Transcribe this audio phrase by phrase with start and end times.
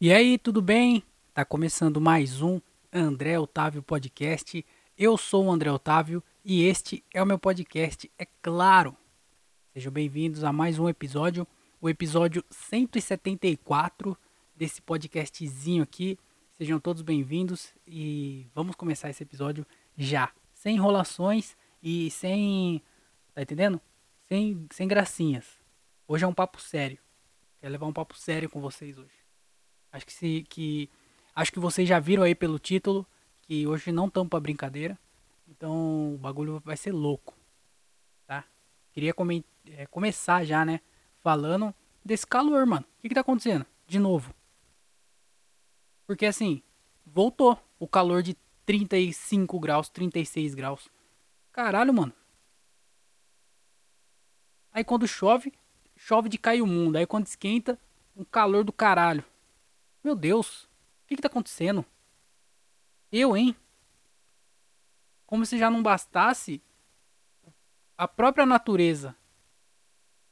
[0.00, 1.02] E aí, tudo bem?
[1.34, 2.60] Tá começando mais um
[2.92, 4.64] André Otávio Podcast.
[4.96, 8.96] Eu sou o André Otávio e este é o meu podcast, é claro.
[9.72, 11.44] Sejam bem-vindos a mais um episódio,
[11.80, 14.16] o episódio 174
[14.54, 16.16] desse podcastzinho aqui.
[16.52, 22.80] Sejam todos bem-vindos e vamos começar esse episódio já, sem enrolações e sem,
[23.34, 23.80] tá entendendo?
[24.28, 25.58] Sem sem gracinhas.
[26.06, 26.98] Hoje é um papo sério.
[27.60, 29.17] Quero levar um papo sério com vocês hoje.
[29.92, 30.90] Acho que se que
[31.34, 33.06] acho que vocês já viram aí pelo título
[33.42, 34.98] que hoje não estamos para brincadeira.
[35.48, 37.34] Então o bagulho vai ser louco,
[38.26, 38.44] tá?
[38.92, 40.80] Queria come é, começar já, né,
[41.20, 41.74] falando
[42.04, 42.84] desse calor, mano.
[42.98, 43.64] O que que tá acontecendo?
[43.86, 44.34] De novo.
[46.06, 46.62] Porque assim,
[47.04, 50.88] voltou o calor de 35 graus, 36 graus.
[51.52, 52.12] Caralho, mano.
[54.72, 55.52] Aí quando chove,
[55.96, 56.96] chove de cair o mundo.
[56.96, 57.78] Aí quando esquenta,
[58.14, 59.24] um calor do caralho.
[60.02, 61.84] Meu Deus, o que, que tá acontecendo?
[63.10, 63.56] Eu, hein?
[65.26, 66.62] Como se já não bastasse
[67.96, 69.16] a própria natureza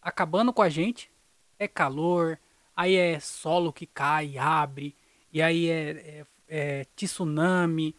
[0.06, 1.10] acabando com a gente.
[1.58, 2.38] É calor,
[2.76, 4.94] aí é solo que cai, abre,
[5.32, 7.96] e aí é, é, é tsunami,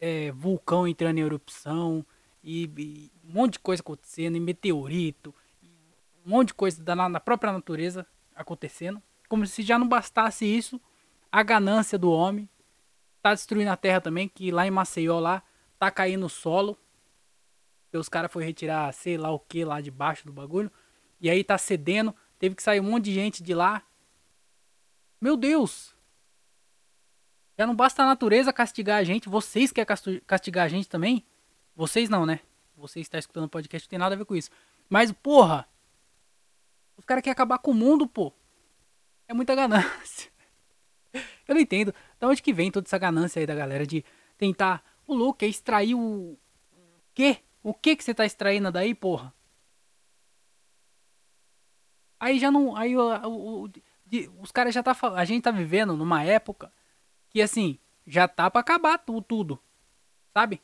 [0.00, 2.06] é vulcão entrando em erupção,
[2.42, 5.34] e, e, um monte de coisa acontecendo, e meteorito,
[6.24, 9.02] um monte de coisa da, na própria natureza acontecendo.
[9.28, 10.80] Como se já não bastasse isso,
[11.32, 12.46] a ganância do homem
[13.22, 15.42] tá destruindo a terra também, que lá em Maceió lá
[15.78, 16.78] tá caindo o solo.
[17.90, 20.70] E os caras foram retirar sei lá o que lá debaixo do bagulho.
[21.18, 23.82] E aí tá cedendo, teve que sair um monte de gente de lá.
[25.20, 25.96] Meu Deus!
[27.58, 29.86] Já não basta a natureza castigar a gente, vocês querem
[30.26, 31.24] castigar a gente também?
[31.74, 32.40] Vocês não, né?
[32.76, 34.50] Você está escutando o podcast, não tem nada a ver com isso.
[34.88, 35.68] Mas, porra!
[36.96, 38.32] Os caras querem acabar com o mundo, pô.
[39.28, 40.31] É muita ganância.
[41.52, 41.94] Eu não entendo.
[42.18, 44.02] Da onde que vem toda essa ganância aí da galera de
[44.38, 44.82] tentar.
[45.06, 46.38] O louco é extrair o.
[47.14, 47.38] Quê?
[47.62, 49.34] O que que você tá extraindo daí, porra?
[52.18, 52.74] Aí já não.
[52.74, 53.70] Aí o, o, o
[54.40, 54.96] os caras já tá.
[55.14, 56.72] A gente tá vivendo numa época
[57.28, 57.78] que assim.
[58.04, 59.60] Já tá pra acabar tudo.
[60.32, 60.60] Sabe?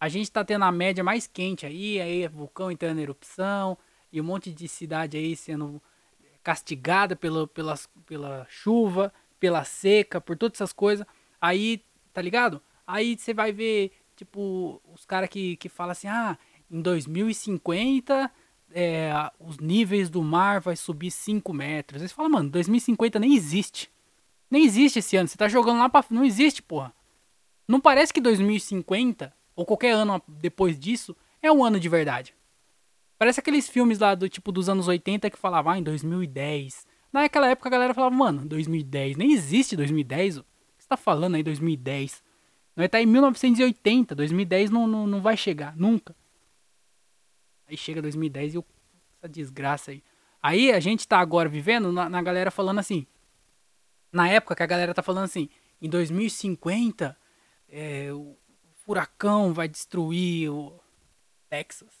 [0.00, 2.00] A gente tá tendo a média mais quente aí.
[2.00, 3.76] Aí vulcão entrando em erupção.
[4.10, 5.80] E um monte de cidade aí sendo
[6.42, 11.04] castigada pela, pela chuva pela seca, por todas essas coisas.
[11.40, 12.62] Aí, tá ligado?
[12.86, 16.38] Aí você vai ver, tipo, os caras que, que falam assim, ah,
[16.70, 18.30] em 2050
[18.72, 22.02] é, os níveis do mar vai subir 5 metros.
[22.02, 23.90] Aí você fala, mano, 2050 nem existe.
[24.50, 25.28] Nem existe esse ano.
[25.28, 26.04] Você tá jogando lá pra.
[26.10, 26.92] Não existe, porra.
[27.66, 32.34] Não parece que 2050, ou qualquer ano depois disso, é um ano de verdade.
[33.16, 37.48] Parece aqueles filmes lá do tipo dos anos 80 que falavam, ah, em 2010 Naquela
[37.48, 40.38] época a galera falava, mano, 2010, nem existe 2010.
[40.38, 40.48] O que
[40.78, 42.22] você tá falando aí, 2010?
[42.76, 46.14] Nós tá em 1980, 2010 não, não, não vai chegar, nunca.
[47.66, 48.64] Aí chega 2010 e eu,
[49.18, 50.02] essa desgraça aí.
[50.42, 53.06] Aí a gente tá agora vivendo na, na galera falando assim.
[54.12, 55.48] Na época que a galera tá falando assim,
[55.80, 57.16] em 2050
[57.68, 58.36] é, o
[58.84, 60.80] furacão vai destruir o
[61.48, 61.94] Texas.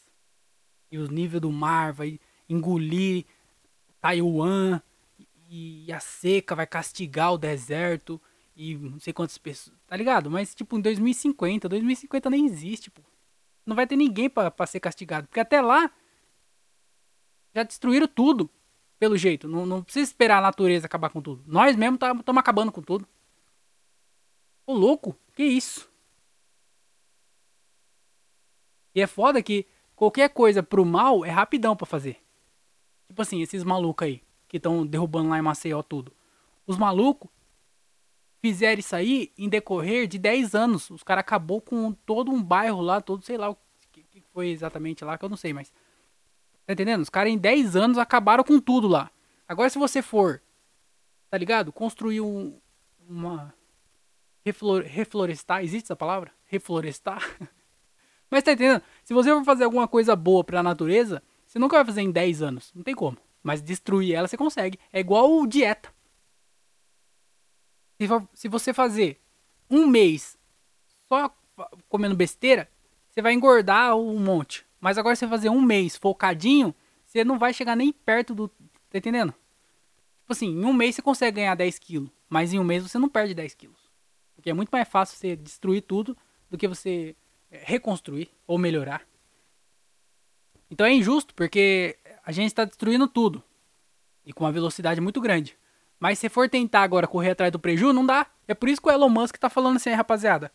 [0.90, 3.26] E o nível do mar vai engolir
[4.00, 4.80] Taiwan
[5.52, 8.22] e a seca vai castigar o deserto
[8.54, 10.30] e não sei quantas pessoas, tá ligado?
[10.30, 13.02] Mas tipo em 2050, 2050 nem existe, pô.
[13.66, 15.90] Não vai ter ninguém para ser castigado, porque até lá
[17.52, 18.48] já destruíram tudo,
[18.96, 19.48] pelo jeito.
[19.48, 21.42] Não, não precisa esperar a natureza acabar com tudo.
[21.46, 23.08] Nós mesmos estamos tá, acabando com tudo.
[24.64, 25.90] Ô louco, que isso?
[28.94, 29.66] E é foda que
[29.96, 32.22] qualquer coisa pro mal é rapidão para fazer.
[33.08, 36.12] Tipo assim, esses malucos aí que estão derrubando lá em Maceió tudo.
[36.66, 37.30] Os malucos
[38.42, 40.90] fizeram isso aí em decorrer de 10 anos.
[40.90, 43.56] Os caras acabou com todo um bairro lá, todo, sei lá o
[43.92, 45.72] que, que foi exatamente lá, que eu não sei, mas.
[46.66, 47.00] Tá entendendo?
[47.00, 49.08] Os caras em 10 anos acabaram com tudo lá.
[49.46, 50.42] Agora se você for,
[51.30, 51.72] tá ligado?
[51.72, 52.58] Construir um,
[53.08, 53.54] uma.
[54.44, 56.32] Reflor, reflorestar, existe essa palavra?
[56.46, 57.22] Reflorestar?
[58.28, 58.82] mas tá entendendo?
[59.04, 62.42] Se você for fazer alguma coisa boa pra natureza, você nunca vai fazer em 10
[62.42, 62.72] anos.
[62.74, 63.16] Não tem como.
[63.42, 64.78] Mas destruir ela você consegue.
[64.92, 65.92] É igual dieta.
[68.34, 69.20] Se você fazer
[69.68, 70.38] um mês
[71.06, 71.34] só
[71.88, 72.68] comendo besteira,
[73.08, 74.64] você vai engordar um monte.
[74.80, 78.48] Mas agora você fazer um mês focadinho, você não vai chegar nem perto do.
[78.88, 79.32] Tá entendendo?
[80.20, 82.10] Tipo assim, em um mês você consegue ganhar 10 quilos.
[82.28, 83.90] Mas em um mês você não perde 10 quilos.
[84.34, 86.16] Porque é muito mais fácil você destruir tudo
[86.48, 87.14] do que você
[87.50, 89.06] é, reconstruir ou melhorar.
[90.70, 91.98] Então é injusto, porque
[92.30, 93.42] a gente está destruindo tudo.
[94.24, 95.58] E com uma velocidade muito grande.
[95.98, 98.24] Mas se for tentar agora correr atrás do preju, não dá.
[98.46, 100.52] É por isso que o Elon Musk tá falando assim, rapaziada.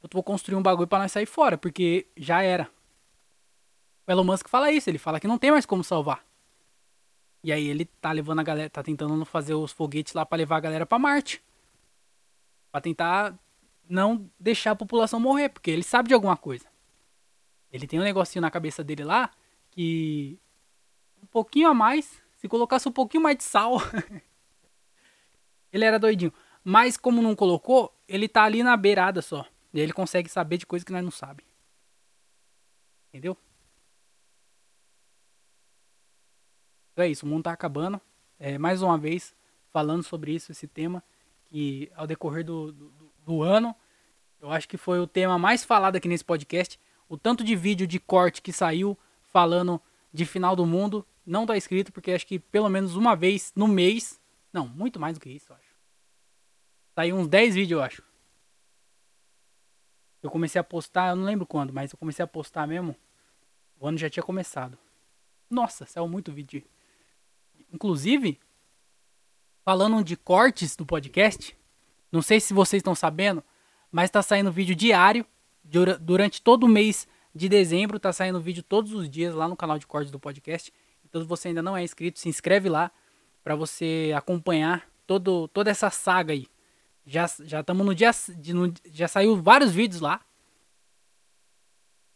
[0.00, 2.70] Eu vou construir um bagulho para nós sair fora, porque já era.
[4.06, 6.24] O Elon Musk fala isso, ele fala que não tem mais como salvar.
[7.42, 10.58] E aí ele tá levando a galera, tá tentando fazer os foguetes lá para levar
[10.58, 11.42] a galera para Marte.
[12.70, 13.36] Para tentar
[13.88, 16.66] não deixar a população morrer, porque ele sabe de alguma coisa.
[17.72, 19.28] Ele tem um negocinho na cabeça dele lá
[19.70, 20.38] que
[21.22, 23.76] um pouquinho a mais, se colocasse um pouquinho mais de sal,
[25.72, 26.32] ele era doidinho.
[26.62, 29.46] Mas como não colocou, ele tá ali na beirada só.
[29.72, 31.44] E ele consegue saber de coisa que nós não sabe.
[33.08, 33.36] Entendeu?
[36.92, 38.00] Então é isso, o mundo tá acabando.
[38.38, 39.34] É, mais uma vez,
[39.72, 41.02] falando sobre isso, esse tema,
[41.46, 42.92] que ao decorrer do, do,
[43.24, 43.74] do ano,
[44.40, 46.78] eu acho que foi o tema mais falado aqui nesse podcast.
[47.08, 48.98] O tanto de vídeo de corte que saiu
[49.32, 49.80] falando
[50.12, 53.68] de final do mundo não tá escrito, porque acho que pelo menos uma vez no
[53.68, 54.20] mês.
[54.52, 55.76] Não, muito mais do que isso, eu acho.
[56.94, 58.02] Saiu uns 10 vídeos, eu acho.
[60.22, 62.96] Eu comecei a postar, eu não lembro quando, mas eu comecei a postar mesmo.
[63.78, 64.76] O ano já tinha começado.
[65.48, 66.62] Nossa, saiu muito vídeo.
[67.72, 68.38] Inclusive,
[69.64, 71.56] falando de cortes do podcast,
[72.10, 73.42] não sei se vocês estão sabendo,
[73.90, 75.24] mas está saindo vídeo diário
[76.00, 77.96] durante todo o mês de dezembro.
[77.96, 80.72] Está saindo vídeo todos os dias lá no canal de cortes do podcast.
[81.04, 82.90] Então, se você ainda não é inscrito, se inscreve lá
[83.42, 86.46] para você acompanhar todo, toda essa saga aí.
[87.04, 90.20] Já já estamos no dia de, no, já saiu vários vídeos lá.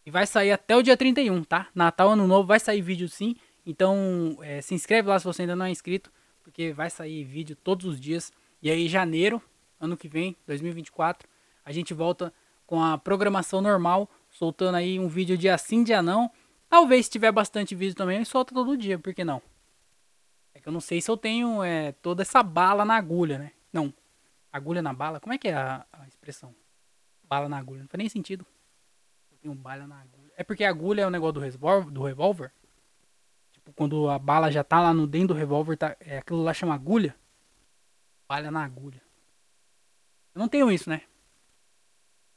[0.07, 1.69] E vai sair até o dia 31, tá?
[1.75, 3.37] Natal, Ano Novo, vai sair vídeo sim.
[3.65, 6.13] Então, é, se inscreve lá se você ainda não é inscrito,
[6.43, 8.31] porque vai sair vídeo todos os dias.
[8.63, 9.41] E aí, janeiro,
[9.81, 11.27] ano que vem, 2024,
[11.65, 12.33] a gente volta
[12.67, 16.31] com a programação normal, soltando aí um vídeo dia sim, dia não.
[16.69, 19.41] Talvez se tiver bastante vídeo também, eu solto todo dia, por que não?
[20.53, 23.53] É que eu não sei se eu tenho é, toda essa bala na agulha, né?
[23.73, 23.93] Não.
[24.53, 25.21] Agulha na bala?
[25.21, 26.55] Como é que é a, a expressão?
[27.25, 27.83] Bala na agulha.
[27.83, 28.47] Não faz nem sentido.
[29.33, 30.33] Eu tenho bala na agulha.
[30.37, 31.91] É porque a agulha é o negócio do revólver?
[31.91, 32.53] Do revólver?
[33.53, 36.53] Tipo, quando a bala já tá lá no dentro do revólver, tá, é, aquilo lá
[36.53, 37.17] chama agulha?
[38.29, 39.03] Bala na agulha.
[40.35, 41.03] Eu não tenho isso, né?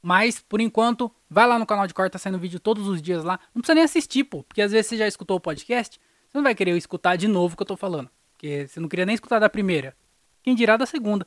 [0.00, 3.24] Mas, por enquanto, vai lá no canal de corte, tá saindo vídeo todos os dias
[3.24, 3.38] lá.
[3.54, 4.42] Não precisa nem assistir, pô.
[4.44, 5.98] Porque às vezes você já escutou o podcast,
[6.28, 8.10] você não vai querer escutar de novo o que eu tô falando.
[8.32, 9.96] Porque você não queria nem escutar da primeira.
[10.42, 11.26] Quem dirá da segunda.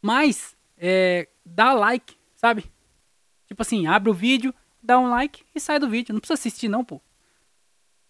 [0.00, 2.64] Mas, é, dá like, sabe?
[3.46, 6.12] Tipo assim, abre o vídeo, dá um like e sai do vídeo.
[6.12, 7.00] Não precisa assistir não, pô.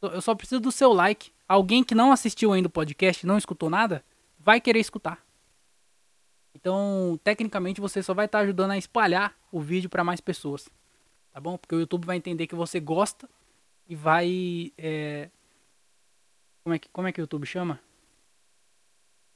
[0.03, 1.33] Eu só preciso do seu like.
[1.49, 4.05] Alguém que não assistiu ainda o podcast, não escutou nada,
[4.39, 5.19] vai querer escutar.
[6.61, 10.69] Então, tecnicamente, você só vai estar tá ajudando a espalhar o vídeo para mais pessoas.
[11.33, 11.57] Tá bom?
[11.57, 13.29] Porque o YouTube vai entender que você gosta
[13.89, 14.73] e vai.
[14.77, 15.31] É...
[16.63, 17.81] Como, é que, como é que o YouTube chama?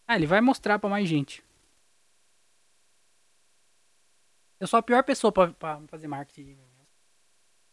[0.07, 1.43] Ah, ele vai mostrar para mais gente.
[4.61, 6.59] Eu sou a pior pessoa para fazer marketing.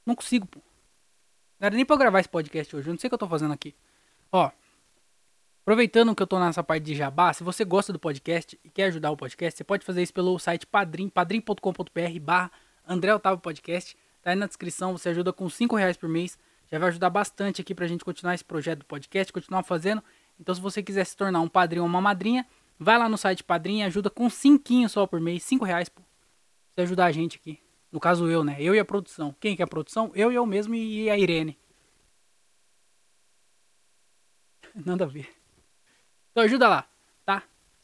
[0.06, 0.60] Não consigo, pô.
[1.60, 2.88] Não era nem pra eu gravar esse podcast hoje.
[2.88, 3.76] Eu não sei o que eu tô fazendo aqui.
[4.32, 4.50] Ó,
[5.62, 8.86] Aproveitando que eu tô nessa parte de jabá, se você gosta do podcast e quer
[8.86, 12.52] ajudar o podcast, você pode fazer isso pelo site padrim, padrim.com.br barra
[12.88, 13.96] André Otávio Podcast.
[14.24, 16.38] Tá aí na descrição, você ajuda com 5 reais por mês.
[16.72, 20.04] Já vai ajudar bastante aqui pra gente continuar esse projeto do podcast, continuar fazendo.
[20.40, 22.44] Então se você quiser se tornar um padrinho ou uma madrinha,
[22.80, 26.02] vai lá no site Padrim e ajuda com 5 só por mês, 5 reais, pô.
[26.74, 27.60] Você ajudar a gente aqui.
[27.92, 28.56] No caso eu, né?
[28.60, 29.36] Eu e a produção.
[29.40, 30.12] Quem que é a produção?
[30.16, 31.60] Eu e eu mesmo e a Irene.
[34.74, 35.41] Nada a ver.
[36.32, 36.86] Então ajuda lá,
[37.26, 37.44] tá?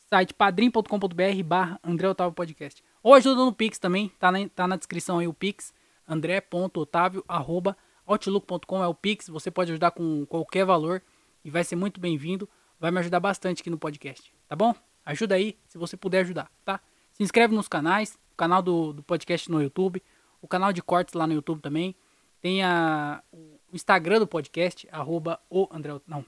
[0.09, 2.81] Site padrim.com.br barra André Otávio Podcast.
[3.03, 5.73] Ou ajuda no Pix também, tá na, tá na descrição aí o Pix,
[6.07, 7.75] andré.otávio arroba
[8.05, 11.03] outlook.com é o Pix, você pode ajudar com qualquer valor
[11.43, 12.49] e vai ser muito bem-vindo,
[12.79, 14.73] vai me ajudar bastante aqui no podcast, tá bom?
[15.05, 16.79] Ajuda aí, se você puder ajudar, tá?
[17.11, 20.01] Se inscreve nos canais, o canal do, do podcast no YouTube,
[20.41, 21.93] o canal de cortes lá no YouTube também,
[22.39, 26.23] tem a, o Instagram do podcast, arroba o André, não,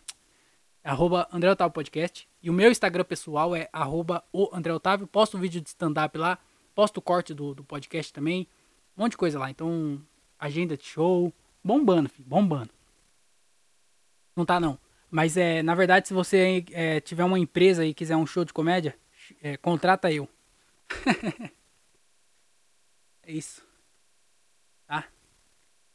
[0.89, 2.27] arroba André Otávio Podcast.
[2.41, 5.05] E o meu Instagram pessoal é arroba o André Otávio.
[5.05, 6.39] Posto vídeo de stand-up lá,
[6.73, 8.47] posto corte do, do podcast também.
[8.97, 9.51] Um monte de coisa lá.
[9.51, 10.01] Então,
[10.39, 11.31] agenda de show.
[11.63, 12.71] Bombando, filho, bombando.
[14.35, 14.79] Não tá não.
[15.11, 18.51] Mas é, na verdade, se você é, tiver uma empresa e quiser um show de
[18.53, 18.97] comédia,
[19.43, 20.27] é, contrata eu.
[23.21, 23.63] é isso.
[24.87, 25.05] Tá?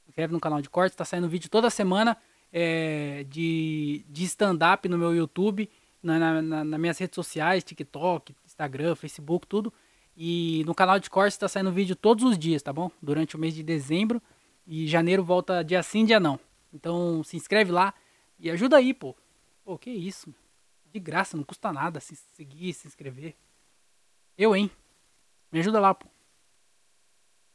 [0.07, 2.17] Inscreve no canal de cortes, tá saindo vídeo toda semana
[2.57, 5.69] é, de, de stand-up no meu YouTube,
[6.01, 9.73] na, na, na, nas minhas redes sociais, TikTok, Instagram, Facebook, tudo.
[10.17, 12.93] E no canal de cortes está saindo vídeo todos os dias, tá bom?
[13.03, 14.23] Durante o mês de dezembro.
[14.65, 16.39] E janeiro volta dia sim, dia não.
[16.73, 17.93] Então se inscreve lá
[18.39, 19.17] e ajuda aí, pô.
[19.65, 20.33] Pô, que isso?
[20.93, 23.35] De graça, não custa nada se seguir, se inscrever.
[24.39, 24.71] Eu, hein?
[25.51, 26.07] Me ajuda lá, pô.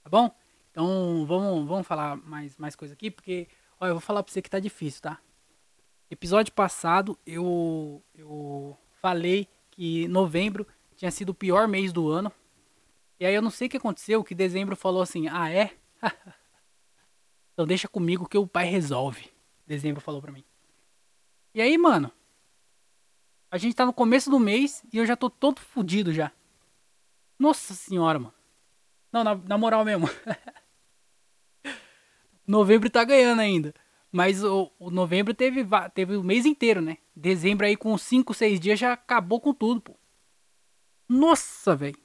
[0.03, 0.29] Tá bom?
[0.71, 3.47] Então, vamos, vamos falar mais, mais coisa aqui, porque,
[3.79, 5.19] olha, eu vou falar pra você que tá difícil, tá?
[6.11, 12.31] Episódio passado, eu, eu falei que novembro tinha sido o pior mês do ano.
[13.19, 15.75] E aí eu não sei o que aconteceu, que dezembro falou assim, ah, é?
[17.53, 19.29] então deixa comigo que o pai resolve.
[19.65, 20.43] Dezembro falou pra mim.
[21.53, 22.11] E aí, mano,
[23.51, 26.31] a gente tá no começo do mês e eu já tô todo fudido já.
[27.37, 28.33] Nossa senhora, mano.
[29.11, 30.07] Não, na, na moral mesmo.
[32.49, 33.73] novembro tá ganhando ainda.
[34.11, 36.97] Mas o, o, novembro teve, teve o mês inteiro, né?
[37.15, 39.95] Dezembro aí com 5, 6 dias já acabou com tudo, pô.
[41.07, 41.97] Nossa, velho.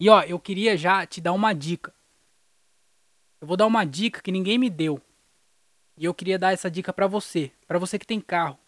[0.00, 1.94] E ó, eu queria já te dar uma dica.
[3.40, 5.00] Eu vou dar uma dica que ninguém me deu.
[5.96, 8.58] E eu queria dar essa dica para você, para você que tem carro.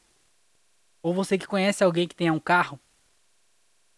[1.02, 2.78] Ou você que conhece alguém que tenha um carro.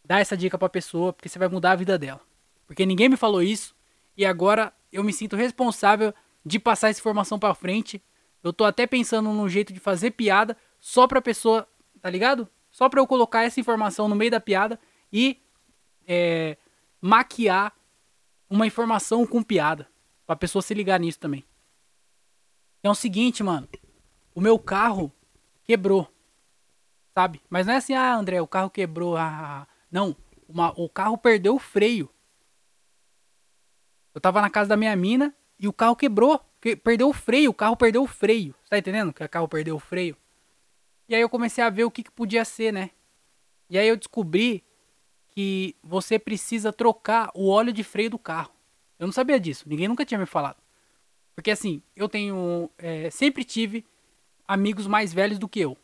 [0.04, 2.20] Dá essa dica pra pessoa, porque você vai mudar a vida dela.
[2.66, 3.74] Porque ninguém me falou isso
[4.16, 8.02] e agora eu me sinto responsável de passar essa informação para frente.
[8.42, 11.66] Eu tô até pensando num jeito de fazer piada só pra pessoa,
[12.00, 12.48] tá ligado?
[12.70, 14.78] Só pra eu colocar essa informação no meio da piada
[15.12, 15.40] e
[16.06, 16.56] é,
[17.00, 17.72] maquiar
[18.48, 19.88] uma informação com piada.
[20.26, 21.44] Pra pessoa se ligar nisso também.
[22.82, 23.68] É o seguinte, mano.
[24.34, 25.12] O meu carro
[25.64, 26.08] quebrou.
[27.14, 27.40] Sabe?
[27.48, 29.16] Mas não é assim, ah, André, o carro quebrou.
[29.16, 29.66] Ah, ah, ah.
[29.90, 30.16] não.
[30.48, 32.10] Uma, o carro perdeu o freio.
[34.14, 36.40] Eu tava na casa da minha mina e o carro quebrou.
[36.82, 38.54] Perdeu o freio, o carro perdeu o freio.
[38.62, 40.16] Você tá entendendo que o carro perdeu o freio?
[41.08, 42.90] E aí eu comecei a ver o que, que podia ser, né?
[43.68, 44.64] E aí eu descobri
[45.28, 48.52] que você precisa trocar o óleo de freio do carro.
[48.98, 50.62] Eu não sabia disso, ninguém nunca tinha me falado.
[51.34, 52.70] Porque assim, eu tenho.
[52.78, 53.84] É, sempre tive
[54.46, 55.76] amigos mais velhos do que eu.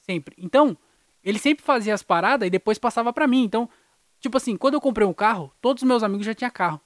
[0.00, 0.36] Sempre.
[0.38, 0.76] Então,
[1.24, 3.42] ele sempre fazia as paradas e depois passava para mim.
[3.42, 3.68] Então,
[4.20, 6.80] tipo assim, quando eu comprei um carro, todos os meus amigos já tinham carro.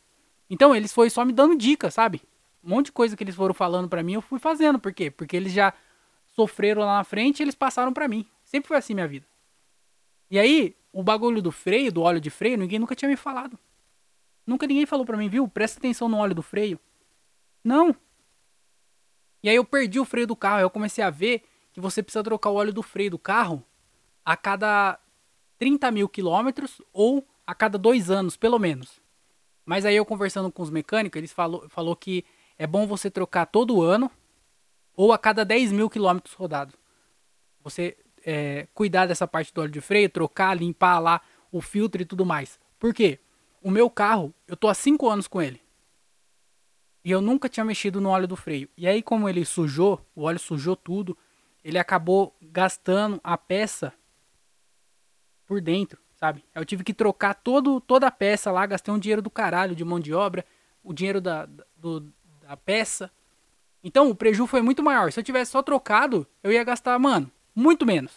[0.51, 2.21] Então eles foi só me dando dicas, sabe?
[2.63, 4.79] Um monte de coisa que eles foram falando para mim, eu fui fazendo.
[4.79, 5.11] Por quê?
[5.11, 5.73] Porque eles já
[6.35, 8.27] sofreram lá na frente e eles passaram para mim.
[8.45, 9.27] Sempre foi assim minha vida.
[10.31, 13.59] E aí, o bagulho do freio, do óleo de freio, ninguém nunca tinha me falado.
[14.47, 15.47] Nunca ninguém falou para mim, viu?
[15.47, 16.79] Presta atenção no óleo do freio.
[17.63, 17.95] Não.
[19.43, 20.57] E aí eu perdi o freio do carro.
[20.57, 23.65] Aí eu comecei a ver que você precisa trocar o óleo do freio do carro
[24.25, 24.99] a cada
[25.59, 29.00] 30 mil quilômetros ou a cada dois anos, pelo menos.
[29.65, 32.25] Mas aí eu conversando com os mecânicos, eles falou, falou que
[32.59, 34.11] é bom você trocar todo ano
[34.97, 36.75] ou a cada 10 mil quilômetros rodados.
[37.63, 41.21] Você é, cuidar dessa parte do óleo de freio, trocar, limpar lá
[41.53, 42.59] o filtro e tudo mais.
[42.79, 43.19] Por quê?
[43.63, 45.61] O meu carro, eu tô há 5 anos com ele.
[47.05, 48.69] E eu nunca tinha mexido no óleo do freio.
[48.77, 51.17] E aí, como ele sujou, o óleo sujou tudo,
[51.65, 53.93] ele acabou gastando a peça
[55.47, 56.45] por dentro sabe?
[56.55, 59.85] Eu tive que trocar todo, toda a peça lá, gastei um dinheiro do caralho de
[59.85, 60.45] mão de obra,
[60.85, 62.13] o dinheiro da, do,
[62.43, 63.11] da peça.
[63.83, 65.11] Então o prejuízo foi muito maior.
[65.11, 68.13] Se eu tivesse só trocado, eu ia gastar, mano, muito menos.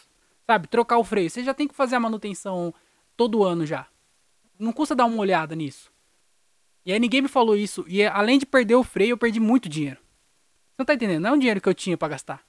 [0.45, 0.67] Sabe?
[0.67, 1.29] Trocar o freio.
[1.29, 2.73] Você já tem que fazer a manutenção
[3.15, 3.87] todo ano já.
[4.59, 5.89] Não custa dar uma olhada nisso.
[6.85, 7.85] E aí ninguém me falou isso.
[7.87, 10.01] E além de perder o freio, eu perdi muito dinheiro.
[10.71, 11.23] Você não tá entendendo?
[11.23, 12.43] Não é um dinheiro que eu tinha para gastar.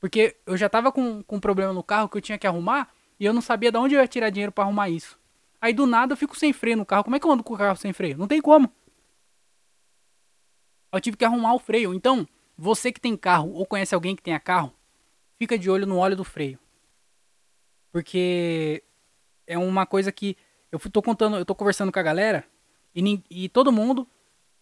[0.00, 2.88] Porque eu já tava com, com um problema no carro que eu tinha que arrumar.
[3.20, 5.20] E eu não sabia de onde eu ia tirar dinheiro para arrumar isso.
[5.60, 7.04] Aí do nada eu fico sem freio no carro.
[7.04, 8.16] Como é que eu ando com o carro sem freio?
[8.16, 8.72] Não tem como.
[10.90, 11.92] Eu tive que arrumar o freio.
[11.92, 14.72] Então, você que tem carro ou conhece alguém que tenha carro,
[15.38, 16.58] fica de olho no óleo do freio.
[17.92, 18.82] Porque
[19.46, 20.34] é uma coisa que
[20.72, 22.44] eu tô contando, eu tô conversando com a galera
[22.94, 24.08] e, e todo mundo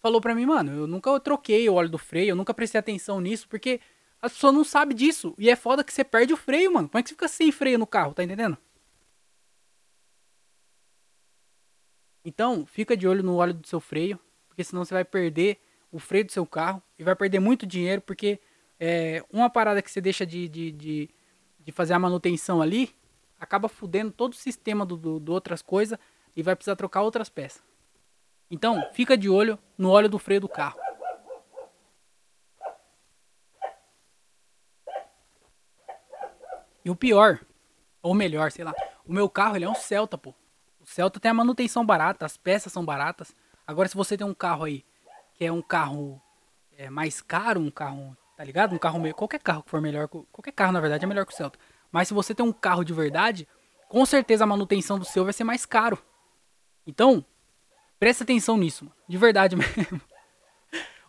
[0.01, 3.21] falou pra mim, mano, eu nunca troquei o óleo do freio, eu nunca prestei atenção
[3.21, 3.81] nisso, porque
[4.21, 5.35] as pessoas não sabem disso.
[5.39, 6.89] E é foda que você perde o freio, mano.
[6.89, 8.59] Como é que você fica sem freio no carro, tá entendendo?
[12.25, 15.59] Então, fica de olho no óleo do seu freio, porque senão você vai perder
[15.91, 18.39] o freio do seu carro e vai perder muito dinheiro, porque
[18.79, 21.11] é, uma parada que você deixa de, de, de,
[21.61, 22.95] de, fazer a manutenção ali
[23.41, 25.99] acaba fudendo todo o sistema do, do, do outras coisas
[26.37, 27.63] e vai precisar trocar outras peças.
[28.51, 30.79] Então, fica de olho no óleo do freio do carro.
[36.89, 37.39] E o pior,
[38.01, 40.35] ou melhor, sei lá, o meu carro ele é um Celta, pô.
[40.81, 43.37] O Celta tem a manutenção barata, as peças são baratas.
[43.67, 44.87] Agora, se você tem um carro aí,
[45.35, 46.19] que é um carro
[46.79, 48.75] é, mais caro, um carro, tá ligado?
[48.75, 49.15] Um carro meio.
[49.15, 50.09] Qualquer carro que for melhor.
[50.09, 51.59] Qualquer carro, na verdade, é melhor que o Celta.
[51.93, 53.47] Mas se você tem um carro de verdade,
[53.87, 56.03] com certeza a manutenção do seu vai ser mais caro.
[56.87, 57.23] Então,
[58.01, 58.97] presta atenção nisso, mano.
[59.07, 60.01] De verdade mesmo.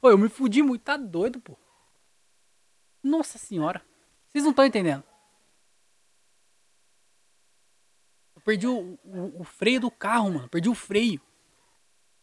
[0.02, 1.58] Ô, eu me fudi muito, tá doido, pô.
[3.02, 3.82] Nossa senhora.
[4.28, 5.09] Vocês não estão entendendo.
[8.50, 10.50] Perdi o, o, o freio do carro, mano.
[10.50, 11.22] Perdi o freio.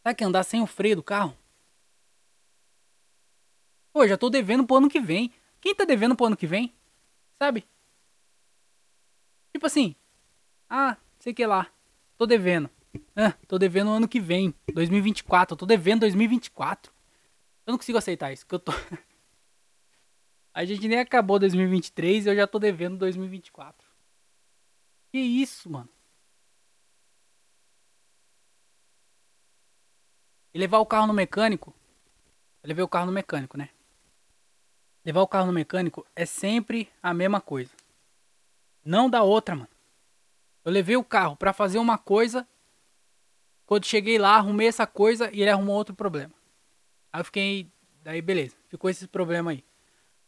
[0.03, 1.39] Sabe que andar sem o freio do carro?
[3.93, 5.33] Pô, já tô devendo pro ano que vem.
[5.61, 6.75] Quem tá devendo pro ano que vem?
[7.41, 7.65] Sabe?
[9.53, 9.95] Tipo assim.
[10.69, 11.71] Ah, sei que lá.
[12.19, 12.69] Tô devendo.
[13.15, 14.53] Ah, tô devendo ano que vem.
[14.75, 15.55] 2024.
[15.55, 16.93] Eu tô devendo 2024.
[17.65, 18.45] Eu não consigo aceitar isso.
[18.45, 18.73] Que eu tô.
[20.53, 23.87] A gente nem acabou 2023 e eu já tô devendo 2024.
[25.13, 25.96] Que isso, mano?
[30.57, 31.75] E levar o carro no mecânico.
[32.63, 33.69] Eu levei o carro no mecânico, né?
[35.05, 37.71] Levar o carro no mecânico é sempre a mesma coisa.
[38.83, 39.69] Não dá outra, mano.
[40.65, 42.49] Eu levei o carro para fazer uma coisa.
[43.67, 46.33] Quando cheguei lá, arrumei essa coisa e ele arrumou outro problema.
[47.13, 47.71] Aí eu fiquei.
[48.03, 49.63] Daí beleza, ficou esse problema aí.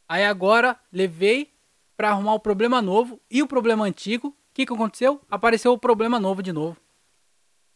[0.06, 1.54] Aí agora levei
[1.96, 4.28] para arrumar o problema novo e o problema antigo.
[4.28, 5.22] O que, que aconteceu?
[5.30, 6.78] Apareceu o problema novo de novo.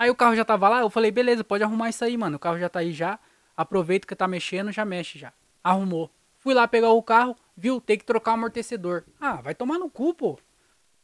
[0.02, 2.34] Aí o carro já tava lá, eu falei, beleza, pode arrumar isso aí, mano.
[2.34, 3.20] O carro já tá aí já.
[3.56, 5.32] Aproveita que tá mexendo, já mexe já.
[5.62, 6.10] Arrumou.
[6.40, 7.80] Fui lá pegar o carro, viu?
[7.80, 9.04] Tem que trocar o amortecedor.
[9.20, 10.40] Ah, vai tomar no cu, pô.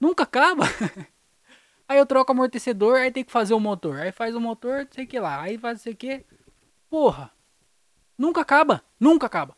[0.01, 0.65] Nunca acaba.
[1.87, 4.01] aí eu troco o amortecedor, aí tem que fazer o motor.
[4.01, 5.43] Aí faz o motor, sei que lá.
[5.43, 6.27] Aí faz sei que.
[6.91, 7.31] Porra.
[8.19, 8.83] Nunca acaba.
[8.99, 9.57] Nunca acaba.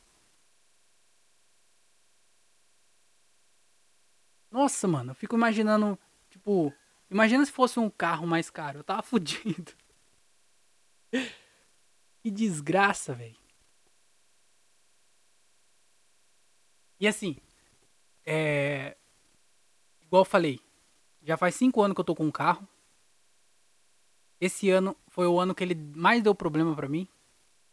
[4.51, 6.71] Nossa, mano, eu fico imaginando, tipo,
[7.11, 9.73] imagina se fosse um carro mais caro, eu tava fudido.
[12.23, 13.37] que desgraça, velho.
[16.99, 17.37] E assim,
[18.27, 18.97] é.
[20.03, 20.61] Igual eu falei,
[21.23, 22.69] já faz cinco anos que eu tô com um carro.
[24.41, 27.09] Esse ano foi o ano que ele mais deu problema para mim.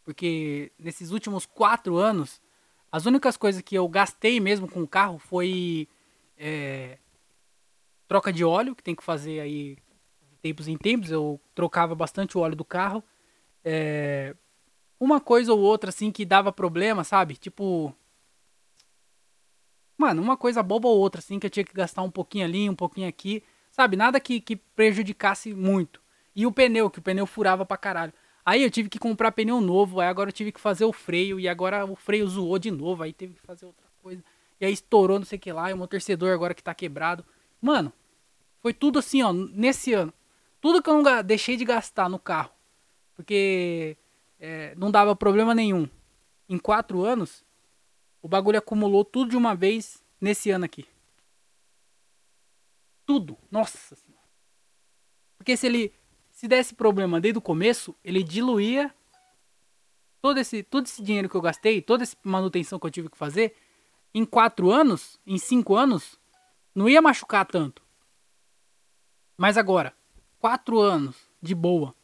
[0.04, 2.42] Porque nesses últimos quatro anos,
[2.92, 5.88] as únicas coisas que eu gastei mesmo com o carro foi
[6.38, 6.98] é,
[8.08, 9.78] troca de óleo, que tem que fazer aí
[10.22, 11.12] de tempos em tempos.
[11.12, 13.04] Eu trocava bastante o óleo do carro.
[13.64, 14.36] É,
[15.00, 17.36] uma coisa ou outra, assim, que dava problema, sabe?
[17.36, 17.94] Tipo.
[19.98, 22.70] Mano, uma coisa boba ou outra, assim, que eu tinha que gastar um pouquinho ali,
[22.70, 23.44] um pouquinho aqui.
[23.72, 23.96] Sabe?
[23.96, 26.02] Nada que, que prejudicasse muito.
[26.36, 28.14] E o pneu, que o pneu furava pra caralho.
[28.46, 31.40] Aí eu tive que comprar pneu novo, aí agora eu tive que fazer o freio,
[31.40, 34.24] e agora o freio zoou de novo, aí teve que fazer outra coisa.
[34.60, 35.70] E aí estourou, não sei o que lá.
[35.70, 37.26] E o meu torcedor agora que tá quebrado.
[37.62, 37.92] Mano,
[38.62, 40.14] foi tudo assim, ó, nesse ano.
[40.60, 42.52] Tudo que eu não deixei de gastar no carro.
[43.16, 43.98] Porque
[44.40, 45.90] é, não dava problema nenhum.
[46.50, 47.44] Em quatro anos,
[48.22, 50.86] o bagulho acumulou tudo de uma vez nesse ano aqui.
[53.06, 53.38] Tudo.
[53.50, 54.28] Nossa senhora.
[55.38, 55.94] Porque se ele
[56.32, 58.94] se desse problema desde o começo, ele diluía
[60.22, 63.18] todo esse, todo esse dinheiro que eu gastei, toda essa manutenção que eu tive que
[63.18, 63.56] fazer,
[64.14, 66.17] em quatro anos, em cinco anos,
[66.78, 67.82] não ia machucar tanto.
[69.36, 69.96] Mas agora,
[70.38, 71.96] quatro anos de boa.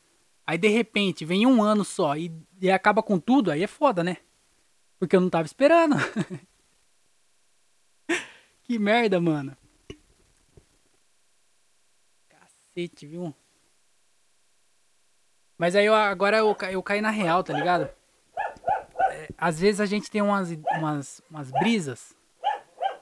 [0.47, 4.03] Aí de repente vem um ano só e, e acaba com tudo, aí é foda,
[4.03, 4.17] né?
[4.97, 5.95] Porque eu não tava esperando.
[8.63, 9.55] que merda, mano.
[12.27, 13.31] Cacete, viu?
[15.55, 17.87] Mas aí eu, agora eu, eu caí na real, tá ligado?
[19.37, 22.17] às vezes a gente tem umas, umas, umas brisas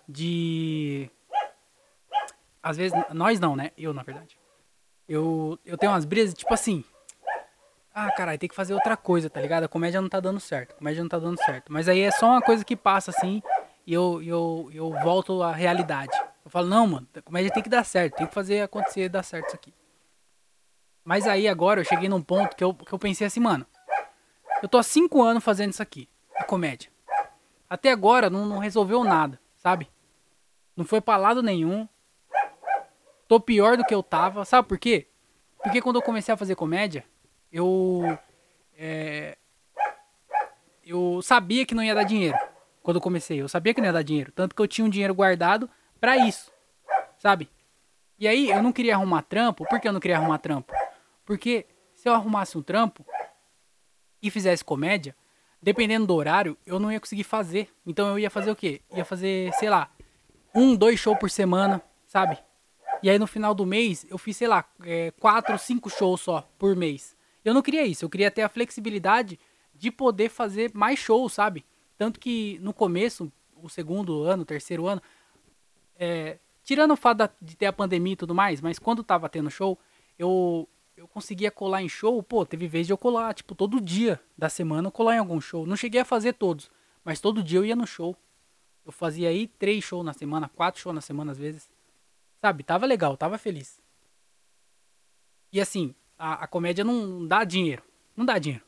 [0.05, 1.09] de.
[2.61, 3.71] Às vezes, nós não, né?
[3.77, 4.37] Eu, na verdade.
[5.07, 6.83] Eu, eu tenho umas brisas, tipo assim.
[7.93, 9.65] Ah, caralho, tem que fazer outra coisa, tá ligado?
[9.65, 10.71] A comédia não tá dando certo.
[10.71, 11.71] A comédia não tá dando certo.
[11.71, 13.41] Mas aí é só uma coisa que passa assim
[13.85, 16.15] e eu, eu, eu volto à realidade.
[16.43, 19.23] Eu falo, não, mano, a comédia tem que dar certo, tem que fazer acontecer dar
[19.23, 19.73] certo isso aqui.
[21.03, 23.65] Mas aí agora eu cheguei num ponto que eu, que eu pensei assim, mano,
[24.61, 26.91] eu tô há cinco anos fazendo isso aqui a comédia.
[27.69, 29.89] Até agora não, não resolveu nada, sabe?
[30.75, 31.87] Não foi pra lado nenhum.
[33.31, 34.43] Tô pior do que eu tava.
[34.43, 35.07] Sabe por quê?
[35.63, 37.05] Porque quando eu comecei a fazer comédia,
[37.49, 38.01] eu.
[38.77, 39.37] É,
[40.83, 42.37] eu sabia que não ia dar dinheiro.
[42.83, 44.33] Quando eu comecei, eu sabia que não ia dar dinheiro.
[44.33, 46.51] Tanto que eu tinha um dinheiro guardado para isso.
[47.17, 47.49] Sabe?
[48.19, 49.65] E aí eu não queria arrumar trampo.
[49.65, 50.73] Por que eu não queria arrumar trampo?
[51.25, 53.05] Porque se eu arrumasse um trampo
[54.21, 55.15] e fizesse comédia,
[55.61, 57.69] dependendo do horário, eu não ia conseguir fazer.
[57.85, 58.81] Então eu ia fazer o quê?
[58.93, 59.89] Ia fazer, sei lá,
[60.53, 62.37] um, dois shows por semana, sabe?
[63.03, 66.47] E aí no final do mês eu fiz, sei lá, é, quatro, cinco shows só
[66.57, 67.15] por mês.
[67.43, 69.39] Eu não queria isso, eu queria ter a flexibilidade
[69.73, 71.65] de poder fazer mais shows, sabe?
[71.97, 75.01] Tanto que no começo, o segundo ano, o terceiro ano,
[75.97, 79.49] é, tirando o fato de ter a pandemia e tudo mais, mas quando tava tendo
[79.49, 79.77] show,
[80.17, 80.67] eu
[81.01, 84.49] eu conseguia colar em show, pô, teve vez de eu colar, tipo, todo dia da
[84.49, 85.65] semana eu colar em algum show.
[85.65, 86.69] Não cheguei a fazer todos,
[87.03, 88.15] mas todo dia eu ia no show.
[88.85, 91.67] Eu fazia aí três shows na semana, quatro shows na semana às vezes.
[92.41, 93.79] Sabe, tava legal, tava feliz.
[95.53, 97.83] E assim, a, a comédia não dá dinheiro.
[98.17, 98.65] Não dá dinheiro.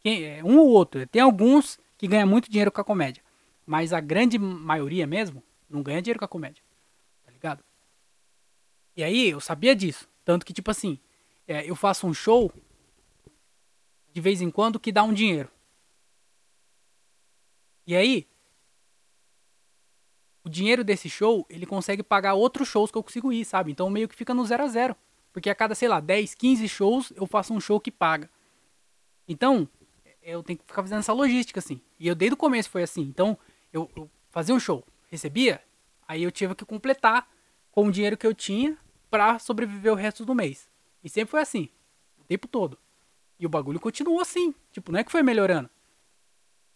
[0.00, 1.06] Quem, é um ou outro.
[1.06, 3.22] Tem alguns que ganham muito dinheiro com a comédia.
[3.64, 6.64] Mas a grande maioria mesmo não ganha dinheiro com a comédia.
[7.24, 7.64] Tá ligado?
[8.96, 10.08] E aí eu sabia disso.
[10.24, 10.98] Tanto que, tipo assim,
[11.46, 12.52] é, eu faço um show
[14.12, 15.48] de vez em quando que dá um dinheiro.
[17.86, 18.28] E aí,
[20.44, 23.70] o dinheiro desse show, ele consegue pagar outros shows que eu consigo ir, sabe?
[23.70, 24.96] Então meio que fica no zero a zero.
[25.32, 28.28] Porque a cada, sei lá, 10, 15 shows, eu faço um show que paga.
[29.26, 29.66] Então,
[30.22, 31.80] eu tenho que ficar fazendo essa logística, assim.
[31.98, 33.00] E eu desde o começo foi assim.
[33.02, 33.38] Então,
[33.72, 35.62] eu, eu fazia um show, recebia,
[36.06, 37.26] aí eu tive que completar
[37.70, 38.76] com o dinheiro que eu tinha
[39.10, 40.68] para sobreviver o resto do mês.
[41.02, 41.70] E sempre foi assim,
[42.18, 42.78] o tempo todo.
[43.38, 44.54] E o bagulho continuou assim.
[44.70, 45.68] Tipo, não é que foi melhorando.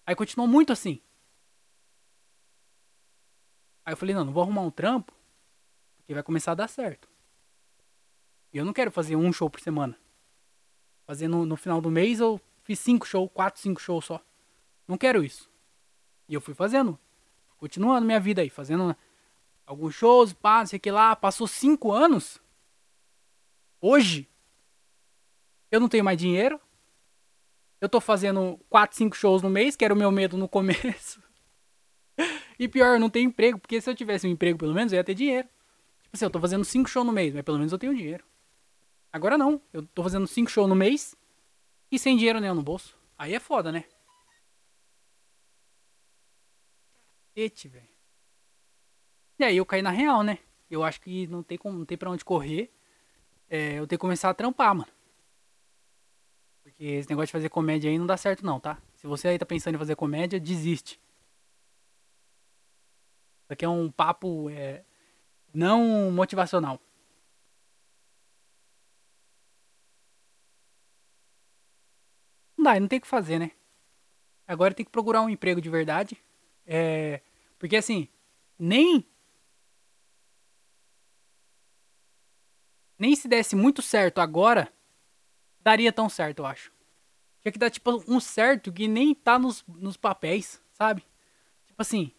[0.06, 1.00] Aí continuou muito assim.
[3.86, 5.12] Aí eu falei, não, não vou arrumar um trampo,
[5.98, 7.08] porque vai começar a dar certo.
[8.52, 9.96] E eu não quero fazer um show por semana.
[11.06, 14.20] Fazer no, no final do mês eu fiz cinco shows, quatro, cinco shows só.
[14.88, 15.48] Não quero isso.
[16.28, 16.98] E eu fui fazendo.
[17.58, 18.94] Continuando minha vida aí, fazendo
[19.64, 21.14] alguns shows, pá, não sei o que lá.
[21.14, 22.40] Passou cinco anos.
[23.80, 24.28] Hoje,
[25.70, 26.60] eu não tenho mais dinheiro.
[27.80, 31.22] Eu tô fazendo quatro, cinco shows no mês, que era o meu medo no começo.
[32.58, 35.04] E pior, não tenho emprego, porque se eu tivesse um emprego, pelo menos, eu ia
[35.04, 35.48] ter dinheiro.
[36.02, 38.24] Tipo assim, eu tô fazendo cinco shows no mês, mas pelo menos eu tenho dinheiro.
[39.12, 41.16] Agora não, eu tô fazendo cinco shows no mês
[41.90, 42.96] e sem dinheiro nenhum no bolso.
[43.18, 43.84] Aí é foda, né?
[47.36, 47.88] Cacete, velho.
[49.38, 50.38] E aí eu caí na real, né?
[50.70, 52.72] Eu acho que não tem, como, não tem pra onde correr.
[53.48, 54.90] É, eu tenho que começar a trampar, mano.
[56.62, 58.80] Porque esse negócio de fazer comédia aí não dá certo não, tá?
[58.94, 60.98] Se você aí tá pensando em fazer comédia, desiste.
[63.46, 64.84] Isso aqui é um papo é,
[65.54, 66.80] não motivacional.
[72.58, 73.52] Não dá, não tem o que fazer, né?
[74.48, 76.20] Agora tem que procurar um emprego de verdade.
[76.66, 77.22] É,
[77.56, 78.08] porque assim,
[78.58, 79.06] nem.
[82.98, 84.72] Nem se desse muito certo agora,
[85.60, 86.72] daria tão certo, eu acho.
[87.42, 91.06] Tinha que dar, tipo, um certo que nem tá nos, nos papéis, sabe?
[91.64, 92.12] Tipo assim,